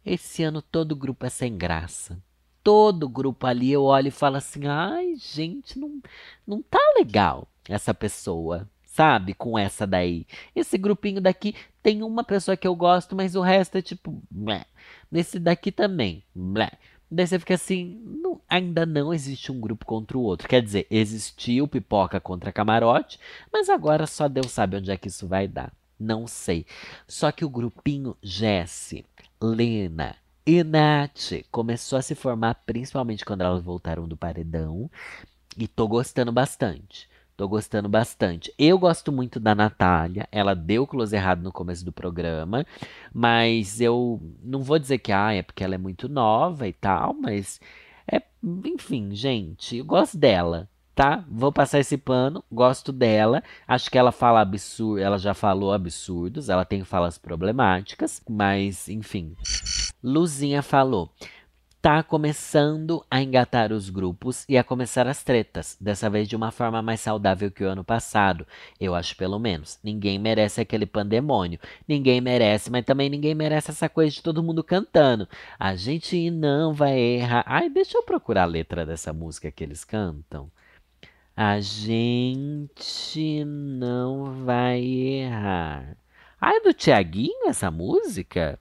Esse 0.06 0.42
ano 0.44 0.62
todo 0.62 0.96
grupo 0.96 1.26
é 1.26 1.30
sem 1.30 1.58
graça. 1.58 2.22
Todo 2.63 3.10
grupo 3.10 3.48
ali 3.48 3.72
eu 3.72 3.84
olho 3.84 4.08
e 4.08 4.12
falo 4.12 4.38
assim, 4.38 4.67
ai 4.67 5.15
gente, 5.15 5.80
não, 5.80 6.00
não 6.45 6.62
tá 6.62 6.80
legal 6.98 7.48
essa 7.67 7.93
pessoa 7.93 8.67
sabe? 9.00 9.34
Com 9.34 9.58
essa 9.58 9.88
daí. 9.88 10.28
Esse 10.54 10.78
grupinho 10.78 11.22
daqui 11.22 11.56
tem 11.82 12.04
uma 12.04 12.22
pessoa 12.22 12.58
que 12.58 12.67
eu 12.67 12.76
gosto, 12.76 13.15
mas 13.15 13.34
o 13.34 13.41
resto 13.41 13.78
é 13.78 13.82
tipo. 13.82 14.22
Blé. 14.30 14.65
Nesse 15.10 15.39
daqui 15.39 15.72
também. 15.72 16.22
Blé. 16.36 16.72
Daí 17.10 17.26
você 17.26 17.39
fica 17.39 17.54
assim, 17.56 18.02
não, 18.06 18.41
ainda 18.48 18.86
não 18.86 19.13
existe 19.13 19.52
um 19.52 19.60
grupo 19.60 19.86
contra 19.86 20.17
o 20.17 20.22
outro. 20.22 20.50
Quer 20.50 20.62
dizer, 20.62 20.86
existiu 20.91 21.67
pipoca 21.67 22.19
contra 22.19 22.52
camarote, 22.52 23.19
mas 23.52 23.69
agora 23.69 24.06
só 24.06 24.28
Deus 24.28 24.52
sabe 24.52 24.76
onde 24.76 24.91
é 24.91 24.98
que 24.98 25.08
isso 25.08 25.28
vai 25.28 25.48
dar. 25.48 25.72
Não 25.98 26.28
sei. 26.28 26.65
Só 27.08 27.32
que 27.32 27.45
o 27.45 27.50
grupinho 27.50 28.17
Jesse, 28.22 29.06
Lena 29.41 30.15
e 30.51 30.63
Nath 30.63 31.45
começou 31.51 31.99
a 31.99 32.01
se 32.01 32.15
formar 32.15 32.55
principalmente 32.65 33.23
quando 33.23 33.41
elas 33.41 33.62
voltaram 33.62 34.07
do 34.07 34.17
paredão. 34.17 34.89
E 35.55 35.67
tô 35.67 35.88
gostando 35.88 36.31
bastante. 36.31 37.07
Tô 37.38 37.47
gostando 37.47 37.88
bastante. 37.88 38.51
Eu 38.57 38.79
gosto 38.79 39.12
muito 39.12 39.39
da 39.39 39.53
Natália. 39.53 40.27
Ela 40.31 40.55
deu 40.55 40.88
close 40.88 41.15
errado 41.15 41.43
no 41.43 41.51
começo 41.51 41.85
do 41.85 41.91
programa. 41.91 42.65
Mas 43.13 43.79
eu 43.79 44.19
não 44.41 44.63
vou 44.63 44.79
dizer 44.79 44.97
que 44.97 45.12
ah, 45.12 45.31
é 45.31 45.43
porque 45.43 45.63
ela 45.63 45.75
é 45.75 45.77
muito 45.77 46.09
nova 46.09 46.67
e 46.67 46.73
tal. 46.73 47.13
Mas 47.13 47.62
é, 48.12 48.19
enfim, 48.65 49.13
gente, 49.13 49.77
eu 49.77 49.85
gosto 49.85 50.17
dela. 50.17 50.67
Tá? 50.95 51.23
Vou 51.29 51.51
passar 51.53 51.79
esse 51.79 51.95
pano, 51.95 52.43
gosto 52.51 52.91
dela. 52.91 53.43
Acho 53.67 53.89
que 53.91 53.99
ela 53.99 54.12
fala 54.12 54.41
absurdo, 54.41 54.99
ela 54.99 55.19
já 55.19 55.35
falou 55.35 55.71
absurdos, 55.71 56.49
ela 56.49 56.65
tem 56.65 56.83
falas 56.83 57.19
problemáticas, 57.19 58.21
mas 58.27 58.89
enfim. 58.89 59.35
Luzinha 60.03 60.62
falou: 60.62 61.12
tá 61.81 62.03
começando 62.03 63.05
a 63.09 63.21
engatar 63.21 63.71
os 63.71 63.89
grupos 63.89 64.45
e 64.49 64.57
a 64.57 64.63
começar 64.63 65.07
as 65.07 65.23
tretas, 65.23 65.77
dessa 65.79 66.09
vez 66.09 66.27
de 66.27 66.35
uma 66.35 66.51
forma 66.51 66.81
mais 66.81 66.99
saudável 66.99 67.49
que 67.49 67.63
o 67.63 67.69
ano 67.69 67.83
passado. 67.83 68.45
Eu 68.79 68.95
acho 68.95 69.15
pelo 69.15 69.39
menos. 69.39 69.79
Ninguém 69.83 70.19
merece 70.19 70.59
aquele 70.62 70.85
pandemônio. 70.85 71.59
Ninguém 71.88 72.19
merece, 72.19 72.69
mas 72.69 72.85
também 72.85 73.09
ninguém 73.09 73.33
merece 73.33 73.71
essa 73.71 73.88
coisa 73.88 74.13
de 74.13 74.21
todo 74.21 74.43
mundo 74.43 74.63
cantando. 74.63 75.27
A 75.57 75.75
gente 75.75 76.29
não 76.29 76.73
vai 76.73 76.99
errar. 76.99 77.43
Ai, 77.47 77.69
deixa 77.69 77.97
eu 77.97 78.03
procurar 78.03 78.43
a 78.43 78.45
letra 78.45 78.85
dessa 78.85 79.13
música 79.13 79.51
que 79.51 79.63
eles 79.63 79.83
cantam. 79.85 80.51
A 81.35 81.59
gente 81.62 83.45
não 83.45 84.43
vai 84.45 84.81
errar. 84.83 85.95
Ai, 86.41 86.59
do 86.62 86.73
Tiaguinho 86.73 87.47
essa 87.47 87.71
música? 87.71 88.59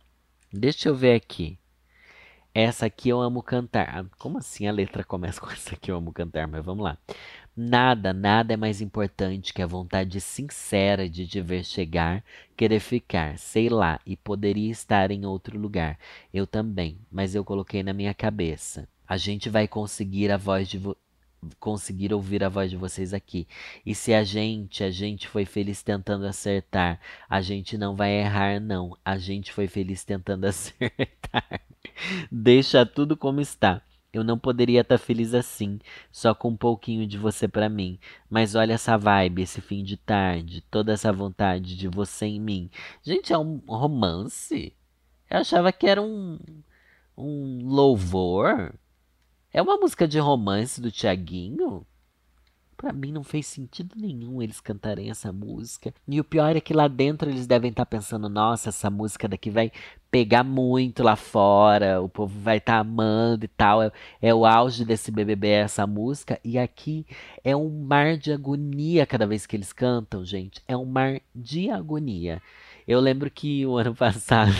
Deixa 0.52 0.88
eu 0.88 0.94
ver 0.94 1.14
aqui. 1.14 1.58
Essa 2.54 2.86
aqui 2.86 3.08
eu 3.08 3.20
amo 3.20 3.42
cantar. 3.42 3.88
Ah, 3.88 4.04
como 4.18 4.38
assim 4.38 4.66
a 4.66 4.72
letra 4.72 5.04
começa 5.04 5.40
com 5.40 5.50
essa 5.50 5.74
aqui 5.74 5.90
eu 5.90 5.96
amo 5.96 6.12
cantar? 6.12 6.48
Mas 6.48 6.64
vamos 6.64 6.82
lá. 6.84 6.98
Nada, 7.56 8.12
nada 8.12 8.54
é 8.54 8.56
mais 8.56 8.80
importante 8.80 9.52
que 9.52 9.60
a 9.62 9.66
vontade 9.66 10.20
sincera 10.20 11.08
de 11.08 11.26
te 11.26 11.40
ver 11.40 11.64
chegar, 11.64 12.24
querer 12.56 12.80
ficar, 12.80 13.36
sei 13.38 13.68
lá, 13.68 14.00
e 14.06 14.16
poderia 14.16 14.70
estar 14.70 15.10
em 15.10 15.26
outro 15.26 15.58
lugar. 15.58 15.98
Eu 16.32 16.46
também, 16.46 16.98
mas 17.10 17.34
eu 17.34 17.44
coloquei 17.44 17.82
na 17.82 17.92
minha 17.92 18.14
cabeça. 18.14 18.88
A 19.06 19.16
gente 19.16 19.50
vai 19.50 19.66
conseguir 19.68 20.30
a 20.30 20.36
voz 20.36 20.68
de 20.68 20.78
conseguir 21.58 22.12
ouvir 22.12 22.42
a 22.42 22.48
voz 22.48 22.70
de 22.70 22.76
vocês 22.76 23.14
aqui. 23.14 23.46
E 23.84 23.94
se 23.94 24.12
a 24.12 24.24
gente, 24.24 24.82
a 24.82 24.90
gente 24.90 25.28
foi 25.28 25.44
feliz 25.44 25.82
tentando 25.82 26.26
acertar, 26.26 27.00
a 27.28 27.40
gente 27.40 27.78
não 27.78 27.94
vai 27.94 28.12
errar 28.12 28.60
não. 28.60 28.96
A 29.04 29.16
gente 29.18 29.52
foi 29.52 29.66
feliz 29.66 30.04
tentando 30.04 30.44
acertar. 30.46 31.60
Deixa 32.30 32.84
tudo 32.84 33.16
como 33.16 33.40
está. 33.40 33.82
Eu 34.12 34.24
não 34.24 34.38
poderia 34.38 34.80
estar 34.80 34.98
tá 34.98 35.04
feliz 35.04 35.34
assim, 35.34 35.78
só 36.10 36.34
com 36.34 36.48
um 36.48 36.56
pouquinho 36.56 37.06
de 37.06 37.18
você 37.18 37.46
para 37.46 37.68
mim. 37.68 37.98
Mas 38.28 38.54
olha 38.54 38.72
essa 38.72 38.96
vibe, 38.96 39.42
esse 39.42 39.60
fim 39.60 39.84
de 39.84 39.96
tarde, 39.96 40.62
toda 40.70 40.92
essa 40.92 41.12
vontade 41.12 41.76
de 41.76 41.88
você 41.88 42.26
em 42.26 42.40
mim. 42.40 42.70
Gente, 43.02 43.32
é 43.32 43.38
um 43.38 43.60
romance. 43.68 44.74
Eu 45.30 45.38
achava 45.38 45.70
que 45.72 45.86
era 45.86 46.00
um, 46.00 46.38
um 47.16 47.68
louvor. 47.68 48.74
É 49.58 49.60
uma 49.60 49.76
música 49.76 50.06
de 50.06 50.20
romance 50.20 50.80
do 50.80 50.88
Tiaguinho? 50.88 51.84
Pra 52.76 52.92
mim 52.92 53.10
não 53.10 53.24
fez 53.24 53.44
sentido 53.44 53.96
nenhum 53.96 54.40
eles 54.40 54.60
cantarem 54.60 55.10
essa 55.10 55.32
música. 55.32 55.92
E 56.06 56.20
o 56.20 56.24
pior 56.24 56.54
é 56.54 56.60
que 56.60 56.72
lá 56.72 56.86
dentro 56.86 57.28
eles 57.28 57.44
devem 57.44 57.70
estar 57.70 57.84
tá 57.84 57.90
pensando: 57.90 58.28
nossa, 58.28 58.68
essa 58.68 58.88
música 58.88 59.26
daqui 59.26 59.50
vai 59.50 59.72
pegar 60.12 60.44
muito 60.44 61.02
lá 61.02 61.16
fora, 61.16 62.00
o 62.00 62.08
povo 62.08 62.38
vai 62.38 62.58
estar 62.58 62.74
tá 62.74 62.78
amando 62.78 63.46
e 63.46 63.48
tal. 63.48 63.82
É, 63.82 63.90
é, 64.22 64.32
o 64.32 64.46
auge 64.46 64.84
desse 64.84 65.10
BBB 65.10 65.48
essa 65.48 65.84
música. 65.88 66.38
E 66.44 66.56
aqui 66.56 67.04
é 67.42 67.56
um 67.56 67.68
mar 67.68 68.16
de 68.16 68.32
agonia 68.32 69.04
cada 69.06 69.26
vez 69.26 69.44
que 69.44 69.56
eles 69.56 69.72
cantam, 69.72 70.24
gente. 70.24 70.62
É 70.68 70.76
um 70.76 70.84
mar 70.84 71.20
de 71.34 71.68
agonia. 71.68 72.40
Eu 72.86 73.00
lembro 73.00 73.28
que 73.28 73.66
o 73.66 73.76
ano 73.76 73.90
passado. 73.98 74.54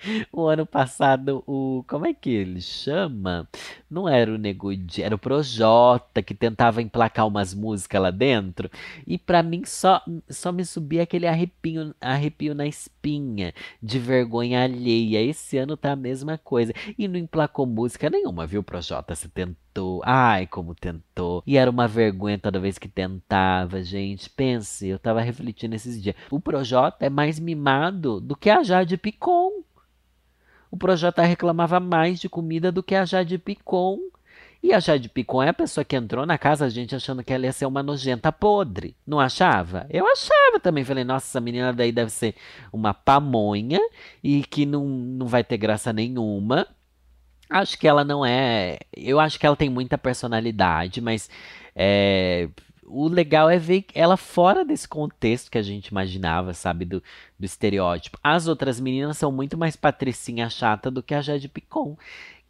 o 0.32 0.46
ano 0.46 0.66
passado, 0.66 1.42
o. 1.46 1.84
Como 1.86 2.06
é 2.06 2.14
que 2.14 2.30
ele 2.30 2.60
chama? 2.60 3.48
Não 3.90 4.08
era 4.08 4.32
o 4.32 4.38
Negudi, 4.38 5.02
era 5.02 5.14
o 5.14 5.18
Projota 5.18 6.22
que 6.22 6.34
tentava 6.34 6.82
emplacar 6.82 7.26
umas 7.26 7.54
músicas 7.54 8.00
lá 8.00 8.10
dentro. 8.10 8.70
E 9.06 9.18
para 9.18 9.42
mim 9.42 9.62
só, 9.64 10.02
só 10.28 10.52
me 10.52 10.64
subia 10.64 11.02
aquele 11.02 11.26
arrepio, 11.26 11.94
arrepio 12.00 12.54
na 12.54 12.66
espinha 12.66 13.52
de 13.82 13.98
vergonha 13.98 14.62
alheia. 14.62 15.22
Esse 15.22 15.58
ano 15.58 15.76
tá 15.76 15.92
a 15.92 15.96
mesma 15.96 16.38
coisa. 16.38 16.72
E 16.96 17.08
não 17.08 17.18
emplacou 17.18 17.66
música 17.66 18.08
nenhuma, 18.08 18.46
viu, 18.46 18.62
Projota? 18.62 19.14
Você 19.14 19.28
tentou. 19.28 20.02
Ai, 20.04 20.46
como 20.46 20.74
tentou. 20.74 21.42
E 21.46 21.56
era 21.56 21.70
uma 21.70 21.86
vergonha 21.86 22.38
toda 22.38 22.60
vez 22.60 22.78
que 22.78 22.88
tentava, 22.88 23.82
gente. 23.82 24.30
Pense, 24.30 24.86
eu 24.86 24.98
tava 24.98 25.20
refletindo 25.20 25.74
esses 25.74 26.00
dias. 26.00 26.16
O 26.30 26.40
Projota 26.40 27.06
é 27.06 27.10
mais 27.10 27.38
mimado 27.38 28.20
do 28.20 28.36
que 28.36 28.50
a 28.50 28.62
Jade 28.62 28.96
Picon 28.96 29.62
o 30.70 30.76
Projota 30.76 31.22
reclamava 31.22 31.80
mais 31.80 32.20
de 32.20 32.28
comida 32.28 32.70
do 32.70 32.82
que 32.82 32.94
a 32.94 33.04
Jade 33.04 33.36
Picon. 33.38 33.98
E 34.62 34.74
a 34.74 34.78
Jade 34.78 35.08
Picon 35.08 35.42
é 35.42 35.48
a 35.48 35.54
pessoa 35.54 35.84
que 35.84 35.96
entrou 35.96 36.26
na 36.26 36.36
casa, 36.36 36.66
a 36.66 36.68
gente 36.68 36.94
achando 36.94 37.24
que 37.24 37.32
ela 37.32 37.46
ia 37.46 37.52
ser 37.52 37.66
uma 37.66 37.82
nojenta 37.82 38.30
podre. 38.30 38.94
Não 39.06 39.18
achava? 39.18 39.86
Eu 39.88 40.06
achava 40.06 40.60
também. 40.62 40.84
Falei, 40.84 41.02
nossa, 41.02 41.26
essa 41.26 41.40
menina 41.40 41.72
daí 41.72 41.90
deve 41.90 42.10
ser 42.10 42.34
uma 42.72 42.92
pamonha 42.92 43.80
e 44.22 44.42
que 44.44 44.66
não, 44.66 44.84
não 44.84 45.26
vai 45.26 45.42
ter 45.42 45.56
graça 45.56 45.92
nenhuma. 45.92 46.66
Acho 47.48 47.78
que 47.78 47.88
ela 47.88 48.04
não 48.04 48.24
é. 48.24 48.78
Eu 48.96 49.18
acho 49.18 49.40
que 49.40 49.46
ela 49.46 49.56
tem 49.56 49.70
muita 49.70 49.98
personalidade, 49.98 51.00
mas 51.00 51.28
é, 51.74 52.48
o 52.84 53.08
legal 53.08 53.48
é 53.48 53.58
ver 53.58 53.84
ela 53.94 54.16
fora 54.16 54.64
desse 54.64 54.88
contexto 54.88 55.50
que 55.50 55.58
a 55.58 55.62
gente 55.62 55.88
imaginava, 55.88 56.54
sabe? 56.54 56.84
Do, 56.84 57.02
do 57.38 57.44
estereótipo. 57.44 58.18
As 58.22 58.46
outras 58.46 58.80
meninas 58.80 59.18
são 59.18 59.30
muito 59.30 59.56
mais 59.56 59.76
patricinha 59.76 60.50
chata 60.50 60.90
do 60.90 61.02
que 61.02 61.14
a 61.14 61.22
Jade 61.22 61.48
Picon, 61.48 61.96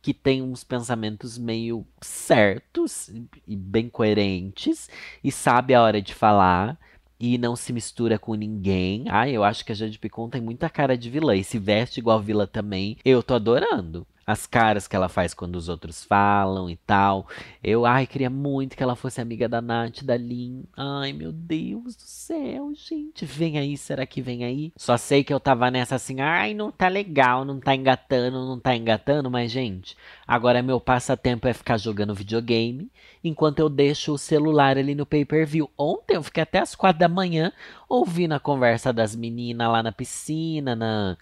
que 0.03 0.15
tem 0.15 0.43
uns 0.43 0.65
pensamentos 0.65 1.37
meio 1.37 1.87
certos 2.01 3.11
e 3.47 3.55
bem 3.55 3.89
coerentes 3.89 4.89
e 5.23 5.31
sabe 5.31 5.75
a 5.75 5.83
hora 5.83 6.01
de 6.01 6.15
falar 6.15 6.79
e 7.19 7.37
não 7.37 7.55
se 7.55 7.73
mistura 7.73 8.19
com 8.19 8.35
ninguém. 8.35 9.05
Ah, 9.11 9.29
eu 9.29 9.45
acho 9.45 9.63
que 9.65 9.73
a 9.73 9.75
Jade 9.75 9.99
Picon 9.99 10.31
tem 10.31 10.41
muita 10.41 10.71
cara 10.71 10.97
de 10.97 11.11
vilã 11.11 11.37
e 11.37 11.45
se 11.45 11.59
veste 11.59 12.01
igual 12.01 12.19
vilã 12.21 12.47
também. 12.47 12.97
Eu 13.05 13.23
tô 13.23 13.35
adorando 13.35 14.07
as 14.31 14.47
caras 14.47 14.87
que 14.89 14.97
ela 14.97 15.09
faz 15.09 15.35
quando 15.35 15.57
os 15.57 15.69
outros 15.69 16.05
falam 16.05 16.71
e 16.71 16.77
tal. 16.77 17.27
Eu, 17.63 17.85
ai, 17.85 18.07
queria 18.07 18.31
muito 18.31 18.77
que 18.77 18.83
ela 18.83 18.97
fosse 18.97 19.21
amiga 19.21 19.49
da 19.49 19.61
Nath, 19.61 20.03
da 20.03 20.17
Lin. 20.17 20.65
Ai, 20.77 21.13
meu 21.13 21.33
Deus 21.33 21.97
do 21.97 22.03
céu, 22.03 22.73
gente. 22.75 23.25
Vem 23.25 23.59
aí, 23.59 23.77
será 23.77 24.07
que 24.07 24.23
vem 24.23 24.45
aí? 24.45 24.73
Só 24.77 24.97
sei 24.97 25.23
que 25.23 25.33
eu 25.33 25.41
tava 25.41 25.71
nessa 25.71 25.97
assim, 25.97 26.21
ai, 26.21 26.55
não 26.55 26.71
tá 26.71 26.89
legal, 26.89 27.45
não 27.45 27.61
tá 27.61 27.75
engatando, 27.75 28.47
não 28.47 28.59
tá 28.59 28.75
engatando, 28.75 29.31
mas, 29.31 29.51
gente, 29.51 29.97
agora 30.27 30.63
meu 30.63 30.81
passatempo 30.81 31.49
é 31.49 31.53
ficar 31.53 31.77
jogando 31.77 32.15
videogame 32.15 32.91
enquanto 33.23 33.59
eu 33.59 33.69
deixo 33.69 34.13
o 34.13 34.19
celular 34.19 34.79
ali 34.79 34.95
no 34.95 35.07
pay-per-view. 35.07 35.71
Ontem 35.77 36.17
eu 36.17 36.23
fiquei 36.23 36.43
até 36.43 36.59
as 36.59 36.75
quatro 36.75 37.01
da 37.01 37.09
manhã 37.09 37.53
ouvindo 37.89 38.33
a 38.33 38.41
conversa 38.41 38.93
das 38.93 39.15
meninas 39.15 39.71
lá 39.71 39.83
na 39.83 39.93
piscina, 39.93 40.75
na 40.75 41.17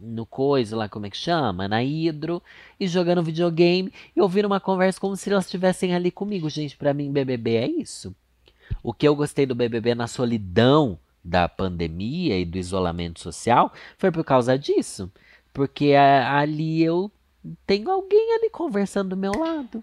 no 0.00 0.24
coisa 0.26 0.76
lá, 0.76 0.88
como 0.88 1.06
é 1.06 1.10
que 1.10 1.16
chama? 1.16 1.68
Na 1.68 1.82
Hidro, 1.82 2.42
e 2.78 2.86
jogando 2.86 3.22
videogame 3.22 3.92
e 4.14 4.20
ouvindo 4.20 4.46
uma 4.46 4.60
conversa 4.60 5.00
como 5.00 5.16
se 5.16 5.30
elas 5.30 5.44
estivessem 5.44 5.94
ali 5.94 6.10
comigo. 6.10 6.48
Gente, 6.48 6.76
para 6.76 6.94
mim, 6.94 7.12
BBB 7.12 7.56
é 7.56 7.66
isso. 7.66 8.14
O 8.82 8.92
que 8.92 9.06
eu 9.08 9.16
gostei 9.16 9.46
do 9.46 9.54
BBB 9.54 9.94
na 9.94 10.06
solidão 10.06 10.98
da 11.24 11.48
pandemia 11.48 12.38
e 12.38 12.44
do 12.44 12.58
isolamento 12.58 13.20
social 13.20 13.72
foi 13.96 14.10
por 14.10 14.24
causa 14.24 14.58
disso. 14.58 15.10
Porque 15.52 15.92
a, 15.94 16.38
ali 16.38 16.82
eu 16.82 17.10
tenho 17.66 17.90
alguém 17.90 18.34
ali 18.36 18.50
conversando 18.50 19.10
do 19.10 19.16
meu 19.16 19.32
lado. 19.32 19.82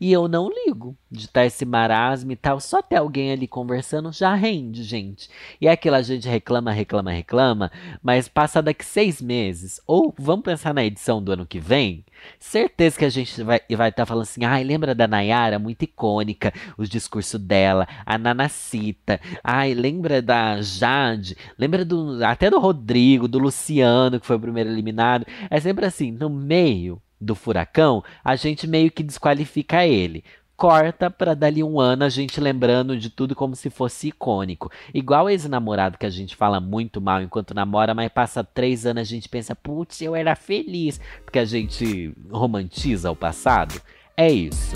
E 0.00 0.12
eu 0.12 0.26
não 0.26 0.50
ligo 0.50 0.96
de 1.10 1.26
estar 1.26 1.44
esse 1.44 1.64
marasmo 1.64 2.32
e 2.32 2.36
tal. 2.36 2.58
Só 2.58 2.82
ter 2.82 2.96
alguém 2.96 3.32
ali 3.32 3.46
conversando 3.46 4.10
já 4.10 4.34
rende, 4.34 4.82
gente. 4.82 5.28
E 5.60 5.68
é 5.68 5.72
aquilo, 5.72 5.96
a 5.96 6.02
gente 6.02 6.28
reclama, 6.28 6.72
reclama, 6.72 7.12
reclama. 7.12 7.70
Mas 8.02 8.28
passa 8.28 8.62
daqui 8.62 8.84
seis 8.84 9.22
meses. 9.22 9.80
Ou 9.86 10.14
vamos 10.18 10.44
pensar 10.44 10.74
na 10.74 10.84
edição 10.84 11.22
do 11.22 11.32
ano 11.32 11.46
que 11.46 11.60
vem. 11.60 12.04
Certeza 12.38 12.98
que 12.98 13.04
a 13.04 13.08
gente 13.08 13.42
vai 13.42 13.58
estar 13.58 13.76
vai 13.76 13.92
tá 13.92 14.06
falando 14.06 14.22
assim. 14.22 14.44
Ai, 14.44 14.64
lembra 14.64 14.94
da 14.94 15.06
Nayara? 15.06 15.58
Muito 15.58 15.82
icônica. 15.82 16.52
O 16.76 16.84
discurso 16.84 17.38
dela. 17.38 17.86
A 18.04 18.18
Nanacita. 18.18 19.20
Ai, 19.42 19.74
lembra 19.74 20.20
da 20.20 20.60
Jade? 20.62 21.36
Lembra 21.58 21.84
do, 21.84 22.24
até 22.24 22.50
do 22.50 22.58
Rodrigo, 22.58 23.28
do 23.28 23.38
Luciano, 23.38 24.18
que 24.18 24.26
foi 24.26 24.36
o 24.36 24.40
primeiro 24.40 24.70
eliminado. 24.70 25.26
É 25.50 25.60
sempre 25.60 25.86
assim, 25.86 26.10
no 26.10 26.28
meio 26.28 27.00
do 27.22 27.34
furacão, 27.34 28.02
a 28.24 28.34
gente 28.36 28.66
meio 28.66 28.90
que 28.90 29.02
desqualifica 29.02 29.86
ele. 29.86 30.24
Corta 30.56 31.10
para 31.10 31.34
dali 31.34 31.62
um 31.62 31.80
ano 31.80 32.04
a 32.04 32.08
gente 32.08 32.40
lembrando 32.40 32.96
de 32.96 33.10
tudo 33.10 33.34
como 33.34 33.56
se 33.56 33.70
fosse 33.70 34.08
icônico. 34.08 34.70
Igual 34.92 35.28
ex-namorado 35.28 35.98
que 35.98 36.06
a 36.06 36.10
gente 36.10 36.36
fala 36.36 36.60
muito 36.60 37.00
mal 37.00 37.22
enquanto 37.22 37.54
namora, 37.54 37.94
mas 37.94 38.12
passa 38.12 38.44
três 38.44 38.86
anos 38.86 39.00
a 39.00 39.04
gente 39.04 39.28
pensa, 39.28 39.56
putz, 39.56 40.00
eu 40.00 40.14
era 40.14 40.36
feliz. 40.36 41.00
Porque 41.24 41.38
a 41.38 41.44
gente 41.44 42.14
romantiza 42.30 43.10
o 43.10 43.16
passado. 43.16 43.80
É 44.16 44.30
isso. 44.30 44.74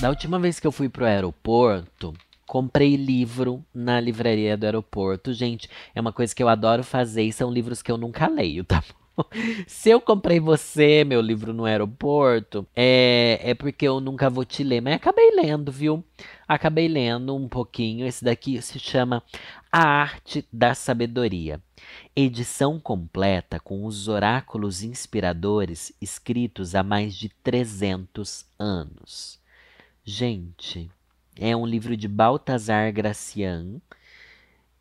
Da 0.00 0.08
última 0.08 0.38
vez 0.38 0.58
que 0.58 0.66
eu 0.66 0.72
fui 0.72 0.88
pro 0.88 1.04
aeroporto, 1.04 2.14
comprei 2.46 2.96
livro 2.96 3.64
na 3.72 4.00
livraria 4.00 4.56
do 4.56 4.64
aeroporto. 4.64 5.32
Gente, 5.32 5.68
é 5.94 6.00
uma 6.00 6.12
coisa 6.12 6.34
que 6.34 6.42
eu 6.42 6.48
adoro 6.48 6.82
fazer 6.82 7.22
e 7.22 7.32
são 7.32 7.52
livros 7.52 7.82
que 7.82 7.92
eu 7.92 7.96
nunca 7.96 8.26
leio, 8.26 8.64
tá 8.64 8.80
bom? 8.80 9.07
Se 9.66 9.90
eu 9.90 10.00
comprei 10.00 10.40
você, 10.40 11.04
meu 11.04 11.20
livro 11.20 11.52
no 11.52 11.64
aeroporto, 11.64 12.66
é, 12.74 13.40
é 13.42 13.54
porque 13.54 13.86
eu 13.86 14.00
nunca 14.00 14.30
vou 14.30 14.44
te 14.44 14.62
ler. 14.62 14.80
Mas 14.80 14.94
acabei 14.94 15.30
lendo, 15.32 15.70
viu? 15.72 16.04
Acabei 16.46 16.88
lendo 16.88 17.34
um 17.34 17.48
pouquinho. 17.48 18.06
Esse 18.06 18.24
daqui 18.24 18.60
se 18.62 18.78
chama 18.78 19.22
A 19.70 19.82
Arte 19.82 20.46
da 20.52 20.74
Sabedoria. 20.74 21.60
Edição 22.14 22.80
completa 22.80 23.60
com 23.60 23.84
os 23.84 24.08
oráculos 24.08 24.82
inspiradores 24.82 25.92
escritos 26.00 26.74
há 26.74 26.82
mais 26.82 27.14
de 27.14 27.28
300 27.28 28.46
anos. 28.58 29.40
Gente, 30.04 30.90
é 31.36 31.54
um 31.54 31.66
livro 31.66 31.96
de 31.96 32.08
Baltazar 32.08 32.92
Gracian 32.92 33.80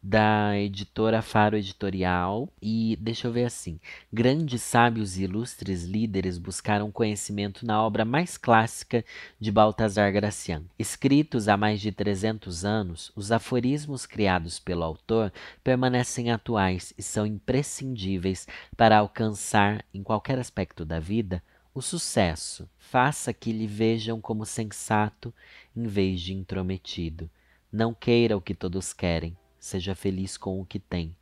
da 0.08 0.58
editora 0.58 1.22
Faro 1.22 1.58
Editorial. 1.58 2.48
E 2.62 2.98
deixa 3.02 3.28
eu 3.28 3.32
ver 3.32 3.44
assim: 3.44 3.78
grandes 4.12 4.62
sábios 4.62 5.18
e 5.18 5.24
ilustres 5.24 5.84
líderes 5.84 6.38
buscaram 6.38 6.90
conhecimento 6.90 7.66
na 7.66 7.84
obra 7.84 8.06
mais 8.06 8.38
clássica 8.38 9.04
de 9.38 9.52
Baltazar 9.52 10.14
Gracian. 10.14 10.64
Escritos 10.80 11.50
há 11.50 11.58
mais 11.58 11.82
de 11.82 11.92
300 11.92 12.64
anos, 12.64 13.12
os 13.18 13.34
aforismos 13.34 14.06
criados 14.06 14.60
pelo 14.60 14.84
autor 14.84 15.32
permanecem 15.62 16.32
atuais 16.32 16.94
e 16.98 17.04
são 17.04 17.26
imprescindíveis 17.26 18.48
para 18.78 19.00
alcançar, 19.00 19.84
em 19.94 20.02
qualquer 20.02 20.40
aspecto 20.40 20.86
da 20.86 21.02
vida, 21.02 21.44
o 21.74 21.82
sucesso. 21.82 22.70
Faça 22.78 23.34
que 23.34 23.52
lhe 23.52 23.68
vejam 23.68 24.22
como 24.22 24.46
sensato 24.46 25.34
em 25.76 25.84
vez 25.84 26.22
de 26.22 26.34
intrometido. 26.34 27.30
Não 27.70 27.94
queira 27.94 28.38
o 28.38 28.42
que 28.42 28.56
todos 28.56 28.94
querem 28.94 29.36
Seja 29.68 29.94
feliz 29.94 30.38
com 30.38 30.62
o 30.62 30.66
que 30.66 30.80
tem. 30.80 31.16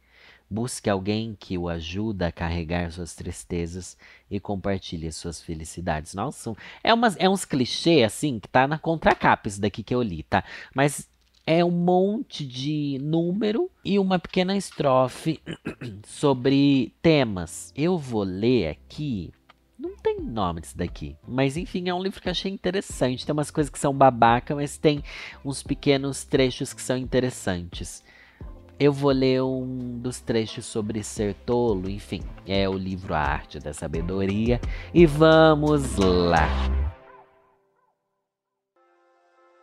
Busque 0.50 0.90
alguém 0.90 1.36
que 1.38 1.58
o 1.58 1.68
ajuda 1.68 2.28
a 2.28 2.32
carregar 2.32 2.92
suas 2.92 3.16
tristezas 3.16 3.98
e 4.30 4.40
compartilhe 4.40 5.12
suas 5.12 5.42
felicidades. 5.42 6.14
Nossa, 6.14 6.56
é, 6.84 6.94
umas, 6.94 7.16
é 7.18 7.28
uns 7.28 7.46
clichê 7.46 8.04
assim 8.04 8.40
que 8.40 8.48
tá 8.48 8.68
na 8.68 8.78
contracapa 8.78 9.48
isso 9.48 9.60
daqui 9.60 9.82
que 9.82 9.96
eu 9.96 10.04
li, 10.04 10.22
tá? 10.22 10.44
Mas 10.74 11.10
é 11.48 11.66
um 11.66 11.72
monte 11.72 12.46
de 12.46 13.00
número 13.02 13.70
e 13.84 13.98
uma 13.98 14.20
pequena 14.20 14.56
estrofe 14.56 15.42
sobre 16.06 16.94
temas. 17.02 17.74
Eu 17.76 17.98
vou 17.98 18.24
ler 18.24 18.70
aqui. 18.70 19.32
Não 19.78 19.96
tem 19.98 20.22
nome 20.22 20.62
disso 20.62 20.78
daqui. 20.78 21.18
Mas 21.28 21.58
enfim, 21.58 21.90
é 21.90 21.94
um 21.94 22.02
livro 22.02 22.22
que 22.22 22.28
eu 22.28 22.32
achei 22.32 22.52
interessante. 22.52 23.26
Tem 23.26 23.34
umas 23.34 23.52
coisas 23.52 23.70
que 23.70 23.80
são 23.80 23.94
babaca, 23.94 24.56
mas 24.56 24.78
tem 24.78 25.04
uns 25.44 25.62
pequenos 25.62 26.24
trechos 26.24 26.72
que 26.74 26.82
são 26.82 26.96
interessantes. 26.96 28.04
Eu 28.80 28.92
vou 28.92 29.12
ler 29.12 29.42
um 29.42 30.00
dos 30.00 30.20
trechos 30.20 30.66
sobre 30.66 31.02
ser 31.04 31.34
tolo, 31.46 31.90
enfim, 31.90 32.22
é 32.46 32.68
o 32.68 32.74
livro 32.74 33.14
A 33.14 33.20
Arte 33.20 33.60
da 33.60 33.74
Sabedoria, 33.74 34.60
e 34.94 35.06
vamos 35.06 35.96
lá. 35.98 36.50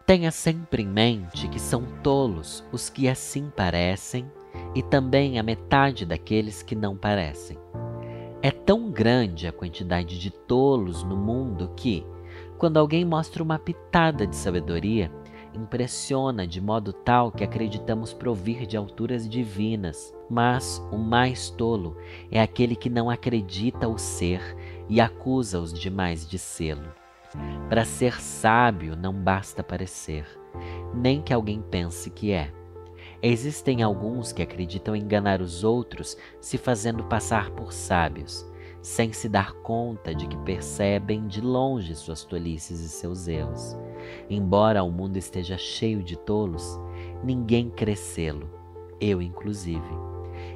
Tenha 0.07 0.31
sempre 0.31 0.83
em 0.83 0.89
mente 0.89 1.47
que 1.49 1.61
são 1.61 1.85
tolos 2.03 2.65
os 2.73 2.89
que 2.89 3.09
assim 3.09 3.51
parecem 3.55 4.31
e 4.75 4.83
também 4.83 5.39
a 5.39 5.43
metade 5.43 6.05
daqueles 6.05 6.63
que 6.63 6.75
não 6.75 6.97
parecem. 6.97 7.57
É 8.43 8.51
tão 8.51 8.91
grande 8.91 9.47
a 9.47 9.53
quantidade 9.53 10.19
de 10.19 10.31
tolos 10.31 11.05
no 11.05 11.17
mundo 11.17 11.71
que, 11.77 12.05
quando 12.59 12.79
alguém 12.79 13.05
mostra 13.05 13.43
uma 13.43 13.59
pitada 13.59 14.27
de 14.27 14.35
sabedoria, 14.35 15.13
impressiona 15.55 16.47
de 16.47 16.61
modo 16.61 16.93
tal 16.93 17.31
que 17.31 17.45
acreditamos 17.45 18.13
provir 18.13 18.67
de 18.67 18.77
alturas 18.77 19.29
divinas. 19.29 20.15
Mas 20.29 20.83
o 20.91 20.97
mais 20.97 21.51
tolo 21.51 21.97
é 22.31 22.41
aquele 22.41 22.75
que 22.75 22.89
não 22.89 23.11
acredita 23.11 23.89
o 23.89 23.99
ser 23.99 24.41
e 24.89 25.01
acusa 25.01 25.61
os 25.61 25.73
demais 25.73 26.29
de 26.29 26.39
sê-lo. 26.39 26.93
Para 27.69 27.85
ser 27.85 28.21
sábio 28.21 28.95
não 28.95 29.13
basta 29.13 29.63
parecer, 29.63 30.27
nem 30.95 31.23
que 31.23 31.33
alguém 31.33 31.63
pense 31.63 32.11
que 32.11 32.33
é. 32.33 32.53
Existem 33.23 33.83
alguns 33.83 34.33
que 34.33 34.43
acreditam 34.43 34.97
enganar 34.97 35.41
os 35.41 35.63
outros 35.63 36.17
se 36.41 36.59
fazendo 36.59 37.05
passar 37.05 37.51
por 37.51 37.73
sábios, 37.73 38.45
sem 38.83 39.13
se 39.13 39.29
dar 39.29 39.53
conta 39.63 40.15
de 40.15 40.27
que 40.27 40.37
percebem 40.39 41.27
de 41.27 41.41
longe 41.41 41.95
suas 41.95 42.25
tolices 42.25 42.81
e 42.81 42.89
seus 42.89 43.29
erros. 43.29 43.77
Embora 44.29 44.83
o 44.83 44.91
mundo 44.91 45.17
esteja 45.17 45.57
cheio 45.57 46.03
de 46.03 46.17
tolos, 46.17 46.79
ninguém 47.23 47.71
crescê-lo, 47.71 48.51
eu 49.01 49.21
inclusive. 49.21 49.95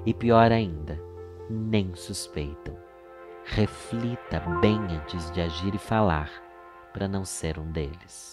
E 0.04 0.14
pior 0.14 0.50
ainda, 0.50 1.00
nem 1.48 1.94
suspeitam. 1.94 2.76
Reflita 3.44 4.40
bem 4.60 4.78
antes 4.90 5.30
de 5.30 5.40
agir 5.40 5.74
e 5.74 5.78
falar, 5.78 6.30
para 6.92 7.06
não 7.06 7.24
ser 7.24 7.58
um 7.58 7.70
deles. 7.70 8.25